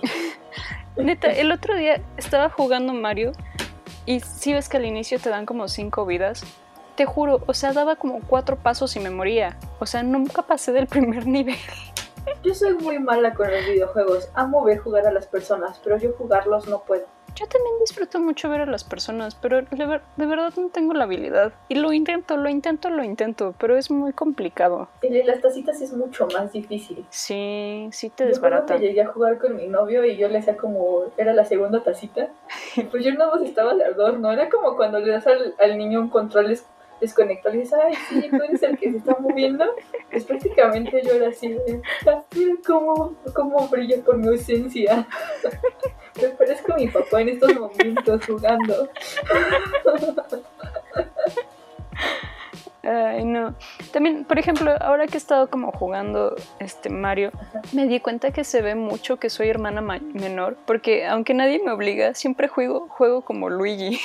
neta, 0.96 1.28
el 1.28 1.50
otro 1.50 1.74
día 1.76 2.00
estaba 2.16 2.50
jugando 2.50 2.92
Mario 2.92 3.32
y 4.06 4.20
si 4.20 4.52
ves 4.52 4.68
que 4.68 4.76
al 4.76 4.84
inicio 4.84 5.18
te 5.18 5.30
dan 5.30 5.46
como 5.46 5.68
5 5.68 6.06
vidas. 6.06 6.42
Te 6.96 7.06
juro, 7.06 7.42
o 7.46 7.54
sea, 7.54 7.72
daba 7.72 7.96
como 7.96 8.20
cuatro 8.20 8.56
pasos 8.56 8.94
y 8.96 9.00
me 9.00 9.08
moría. 9.08 9.56
O 9.78 9.86
sea, 9.86 10.02
nunca 10.02 10.42
pasé 10.42 10.72
del 10.72 10.86
primer 10.86 11.26
nivel. 11.26 11.56
Yo 12.42 12.54
soy 12.54 12.74
muy 12.74 12.98
mala 12.98 13.34
con 13.34 13.50
los 13.50 13.64
videojuegos. 13.66 14.28
Amo 14.34 14.64
ver 14.64 14.78
jugar 14.78 15.06
a 15.06 15.12
las 15.12 15.26
personas, 15.26 15.80
pero 15.82 15.98
yo 15.98 16.12
jugarlos 16.12 16.68
no 16.68 16.80
puedo. 16.80 17.04
Yo 17.36 17.46
también 17.46 17.74
disfruto 17.80 18.18
mucho 18.18 18.50
ver 18.50 18.62
a 18.62 18.66
las 18.66 18.82
personas, 18.82 19.34
pero 19.36 19.62
de, 19.62 19.86
ver- 19.86 20.02
de 20.16 20.26
verdad 20.26 20.52
no 20.56 20.68
tengo 20.68 20.94
la 20.94 21.04
habilidad. 21.04 21.52
Y 21.68 21.76
lo 21.76 21.92
intento, 21.92 22.36
lo 22.36 22.48
intento, 22.48 22.90
lo 22.90 23.04
intento, 23.04 23.54
pero 23.58 23.76
es 23.78 23.90
muy 23.90 24.12
complicado. 24.12 24.88
El 25.00 25.12
de 25.12 25.24
las 25.24 25.40
tacitas 25.40 25.80
es 25.80 25.92
mucho 25.92 26.26
más 26.34 26.52
difícil. 26.52 27.06
Sí, 27.10 27.88
sí 27.92 28.10
te 28.10 28.24
Yo 28.24 28.30
desbarata. 28.30 28.76
que 28.76 28.80
llegué 28.88 29.02
a 29.02 29.06
jugar 29.06 29.38
con 29.38 29.56
mi 29.56 29.68
novio 29.68 30.04
y 30.04 30.16
yo 30.16 30.28
le 30.28 30.38
hacía 30.38 30.56
como, 30.56 31.04
era 31.16 31.32
la 31.32 31.44
segunda 31.44 31.82
tacita, 31.84 32.28
pues 32.90 33.04
yo 33.04 33.12
nada 33.14 33.30
más 33.32 33.42
estaba 33.42 33.74
de 33.74 33.84
adorno, 33.84 34.32
era 34.32 34.48
como 34.50 34.76
cuando 34.76 34.98
le 34.98 35.12
das 35.12 35.26
al, 35.28 35.54
al 35.60 35.78
niño 35.78 36.00
un 36.00 36.10
control 36.10 36.50
des- 37.00 37.10
desconectado 37.10 37.54
y 37.54 37.58
dices, 37.60 37.78
ay, 37.82 37.94
sí, 38.08 38.28
tú 38.30 38.36
eres 38.42 38.62
el 38.62 38.78
que 38.78 38.90
se 38.90 38.96
está 38.98 39.16
moviendo, 39.18 39.64
pues 40.10 40.24
prácticamente 40.24 41.02
yo 41.04 41.12
era 41.14 41.28
así, 41.28 41.48
de, 41.48 41.82
"Ah, 42.06 42.22
mira 42.34 42.54
cómo, 42.66 43.14
cómo 43.34 43.68
brilla 43.68 44.02
por 44.04 44.16
mi 44.18 44.28
ausencia. 44.28 45.06
Me 46.20 46.28
parezco 46.30 46.72
a 46.72 46.76
mi 46.76 46.88
papá 46.88 47.20
en 47.22 47.30
estos 47.30 47.54
momentos 47.54 48.26
jugando. 48.26 48.88
Ay, 52.82 53.24
no. 53.24 53.54
También, 53.92 54.24
por 54.24 54.38
ejemplo, 54.38 54.72
ahora 54.80 55.06
que 55.06 55.14
he 55.14 55.18
estado 55.18 55.50
como 55.50 55.70
jugando 55.72 56.34
este 56.58 56.88
Mario, 56.88 57.30
me 57.72 57.86
di 57.86 58.00
cuenta 58.00 58.30
que 58.32 58.42
se 58.44 58.62
ve 58.62 58.74
mucho 58.74 59.18
que 59.18 59.28
soy 59.28 59.48
hermana 59.48 59.80
ma- 59.82 60.00
menor, 60.14 60.56
porque 60.66 61.06
aunque 61.06 61.34
nadie 61.34 61.60
me 61.62 61.72
obliga, 61.72 62.14
siempre 62.14 62.48
juego, 62.48 62.88
juego 62.88 63.20
como 63.22 63.50
Luigi. 63.50 64.00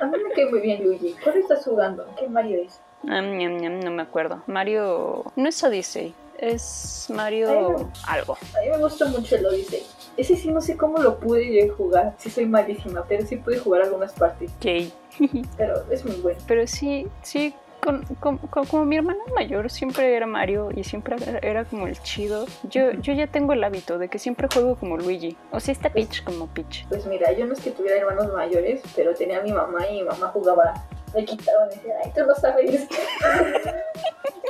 A 0.00 0.06
mí 0.06 0.16
me 0.22 0.32
cae 0.34 0.46
muy 0.50 0.60
bien 0.60 0.82
Luigi. 0.84 1.14
¿Cuál 1.22 1.36
estás 1.38 1.64
jugando? 1.64 2.06
¿Qué 2.18 2.28
Mario 2.28 2.62
es? 2.62 2.80
Ah, 3.08 3.20
ñam, 3.20 3.58
ñam, 3.58 3.80
no 3.80 3.90
me 3.92 4.02
acuerdo. 4.02 4.42
Mario. 4.46 5.24
No 5.36 5.48
es 5.48 5.62
Odyssey, 5.62 6.12
es 6.38 7.06
Mario 7.14 7.48
Ay, 7.78 7.86
algo. 8.08 8.34
A 8.34 8.60
mí 8.64 8.70
me 8.70 8.78
gusta 8.78 9.06
mucho 9.06 9.36
el 9.36 9.46
Odyssey. 9.46 9.84
Ese 10.16 10.34
sí 10.34 10.50
no 10.50 10.60
sé 10.60 10.76
cómo 10.76 10.98
lo 10.98 11.20
pude 11.20 11.68
jugar. 11.68 12.14
Sí 12.18 12.30
soy 12.30 12.46
malísima, 12.46 13.04
pero 13.06 13.24
sí 13.24 13.36
pude 13.36 13.58
jugar 13.58 13.82
algunas 13.82 14.12
partes. 14.14 14.50
Yay. 14.62 14.92
Pero 15.56 15.82
es 15.90 16.04
muy 16.04 16.16
bueno. 16.16 16.38
Pero 16.46 16.66
sí, 16.66 17.06
sí, 17.22 17.54
con, 17.86 18.02
con- 18.20 18.38
con- 18.38 18.66
como 18.66 18.84
mi 18.84 18.96
hermana 18.96 19.20
mayor 19.34 19.70
siempre 19.70 20.14
era 20.16 20.26
Mario 20.26 20.70
y 20.74 20.82
siempre 20.82 21.16
era, 21.42 21.64
como 21.64 21.86
el 21.86 21.96
chido, 22.02 22.46
yo, 22.64 22.90
yo 22.92 23.12
ya 23.14 23.28
tengo 23.28 23.52
el 23.52 23.62
hábito 23.62 23.98
de 23.98 24.08
que 24.08 24.18
siempre 24.18 24.48
juego 24.52 24.74
como 24.74 24.96
Luigi. 24.96 25.36
O 25.52 25.60
sea, 25.60 25.70
está 25.72 25.90
Peach 25.90 26.24
como 26.24 26.48
Peach. 26.48 26.84
Pues 26.88 27.06
mira, 27.06 27.32
yo 27.32 27.46
no 27.46 27.52
es 27.52 27.60
que 27.60 27.70
tuviera 27.70 27.96
hermanos 27.96 28.32
mayores, 28.34 28.82
pero 28.96 29.14
tenía 29.14 29.38
a 29.38 29.42
mi 29.42 29.52
mamá 29.52 29.86
y 29.88 30.00
mi 30.00 30.02
mamá 30.02 30.26
jugaba. 30.28 30.74
Me 31.14 31.24
quitaban 31.24 31.68
y 31.70 31.76
decía, 31.76 31.94
ay, 32.04 32.10
tú 32.14 32.26
no 32.26 32.34
sabes. 32.34 32.86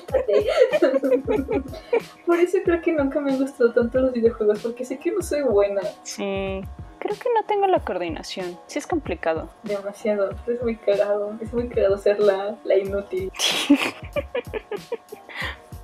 Por 2.26 2.38
eso 2.40 2.58
creo 2.64 2.80
que 2.80 2.92
nunca 2.92 3.20
me 3.20 3.32
han 3.32 3.38
gustado 3.38 3.72
tanto 3.72 4.00
los 4.00 4.12
videojuegos, 4.12 4.60
porque 4.60 4.84
sé 4.84 4.98
que 4.98 5.10
no 5.12 5.22
soy 5.22 5.42
buena. 5.42 5.80
Sí, 6.02 6.60
creo 6.98 7.14
que 7.16 7.28
no 7.34 7.44
tengo 7.46 7.66
la 7.66 7.80
coordinación. 7.80 8.58
Sí 8.66 8.78
es 8.78 8.86
complicado. 8.86 9.48
Demasiado. 9.62 10.30
Es 10.46 10.62
muy 10.62 10.76
cagado. 10.76 11.34
Es 11.40 11.52
muy 11.52 11.68
cagado 11.68 11.96
ser 11.98 12.20
la, 12.20 12.56
la 12.64 12.76
inútil. 12.76 13.30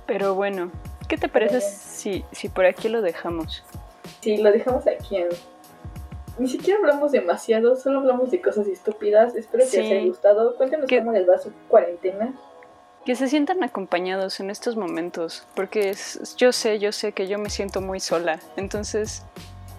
Pero 0.05 0.35
bueno, 0.35 0.71
¿qué 1.07 1.17
te 1.17 1.29
parece 1.29 1.61
si, 1.61 2.25
si 2.31 2.49
por 2.49 2.65
aquí 2.65 2.89
lo 2.89 3.01
dejamos? 3.01 3.63
Sí, 4.21 4.37
lo 4.37 4.51
dejamos 4.51 4.85
aquí 4.87 5.17
en... 5.17 5.29
Ni 6.39 6.49
siquiera 6.49 6.79
hablamos 6.79 7.11
demasiado, 7.11 7.75
solo 7.75 7.99
hablamos 7.99 8.31
de 8.31 8.41
cosas 8.41 8.67
estúpidas. 8.67 9.35
Espero 9.35 9.63
que 9.63 9.69
Sí. 9.69 9.77
les 9.77 9.91
haya 9.91 10.05
gustado. 10.07 10.57
Cuéntenos 10.57 10.87
Que- 10.87 10.99
cómo 10.99 11.11
les 11.11 11.29
va 11.29 11.37
su 11.37 11.51
cuarentena. 11.67 12.33
Que 13.05 13.15
se 13.15 13.27
sientan 13.27 13.63
acompañados 13.63 14.39
en 14.39 14.49
estos 14.49 14.75
momentos, 14.77 15.45
porque 15.55 15.89
es- 15.89 16.35
yo 16.37 16.51
sé, 16.53 16.79
yo 16.79 16.91
sé 16.91 17.11
que 17.11 17.27
yo 17.27 17.37
me 17.37 17.49
siento 17.49 17.81
muy 17.81 17.99
sola. 17.99 18.39
Entonces, 18.55 19.23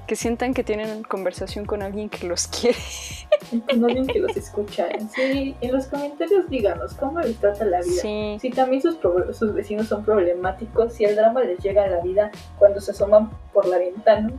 que 0.07 0.17
sientan 0.17 0.55
que 0.55 0.65
tienen 0.65 1.03
conversación 1.03 1.65
con 1.65 1.83
alguien 1.83 2.09
que 2.09 2.27
los 2.27 2.47
quiere. 2.47 2.79
Con 3.69 3.85
alguien 3.85 4.07
que 4.07 4.21
los 4.21 4.37
escucha. 4.37 4.89
Sí, 5.15 5.55
en 5.61 5.73
los 5.73 5.87
comentarios 5.87 6.49
díganos 6.49 6.95
cómo 6.95 7.21
les 7.21 7.37
trata 7.37 7.65
la 7.65 7.81
vida. 7.83 8.01
Sí, 8.01 8.39
Si 8.41 8.51
también 8.51 8.81
sus, 8.81 8.97
sus 9.33 9.53
vecinos 9.53 9.89
son 9.89 10.05
problemáticos, 10.05 10.95
si 10.95 11.05
el 11.05 11.15
drama 11.15 11.43
les 11.43 11.59
llega 11.59 11.85
a 11.85 11.89
la 11.89 12.01
vida 12.01 12.31
cuando 12.59 12.81
se 12.81 12.93
asoman 12.93 13.31
por 13.53 13.67
la 13.67 13.79
ventana. 13.79 14.33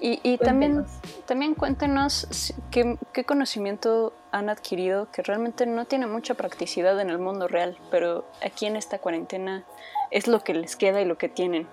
Y, 0.00 0.20
y 0.22 0.38
también, 0.38 0.84
también 1.26 1.54
cuéntenos 1.54 2.54
qué, 2.70 2.96
qué, 3.12 3.24
conocimiento 3.24 4.12
han 4.30 4.48
adquirido 4.48 5.10
que 5.10 5.22
realmente 5.22 5.66
no 5.66 5.84
tiene 5.84 6.06
mucha 6.06 6.34
practicidad 6.34 6.98
en 7.00 7.10
el 7.10 7.18
mundo 7.18 7.48
real, 7.48 7.78
pero 7.90 8.24
aquí 8.44 8.66
en 8.66 8.76
esta 8.76 8.98
cuarentena 8.98 9.64
es 10.10 10.26
lo 10.26 10.40
que 10.40 10.54
les 10.54 10.76
queda 10.76 11.00
y 11.00 11.04
lo 11.04 11.18
que 11.18 11.28
tienen. 11.28 11.68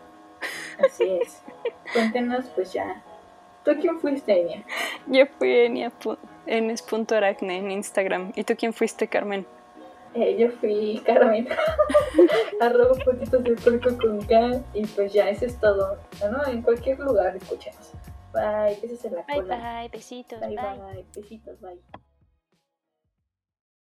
Así 0.83 1.03
es. 1.21 1.41
Cuéntenos 1.93 2.45
pues 2.55 2.73
ya. 2.73 3.03
¿Tú 3.63 3.71
quién 3.79 3.99
fuiste, 3.99 4.41
Enia? 4.41 4.63
Yo 5.07 5.25
fui 5.37 5.51
Enia 5.51 5.91
en 6.47 7.71
Instagram. 7.71 8.31
¿Y 8.35 8.43
tú 8.43 8.55
quién 8.57 8.73
fuiste, 8.73 9.07
Carmen? 9.07 9.45
Eh, 10.15 10.37
yo 10.39 10.49
fui 10.49 11.01
Carmen, 11.05 11.47
arroba 12.61 12.95
poquitos 13.05 13.43
de 13.43 13.51
puerco 13.55 13.95
con 13.95 14.19
K 14.25 14.63
y 14.73 14.85
pues 14.87 15.13
ya, 15.13 15.29
eso 15.29 15.45
es 15.45 15.59
todo. 15.59 15.97
¿no? 16.31 16.45
En 16.47 16.63
cualquier 16.63 16.99
lugar, 16.99 17.35
escuchemos. 17.35 17.91
Bye, 18.33 18.79
besos 18.81 19.05
en 19.05 19.15
la 19.15 19.23
cola. 19.25 19.55
Bye, 19.55 19.81
bye, 19.81 19.89
besitos. 19.89 20.39
Bye, 20.39 20.55
bye, 20.55 20.93
bye, 20.93 21.05
besitos, 21.15 21.59
bye. 21.61 21.99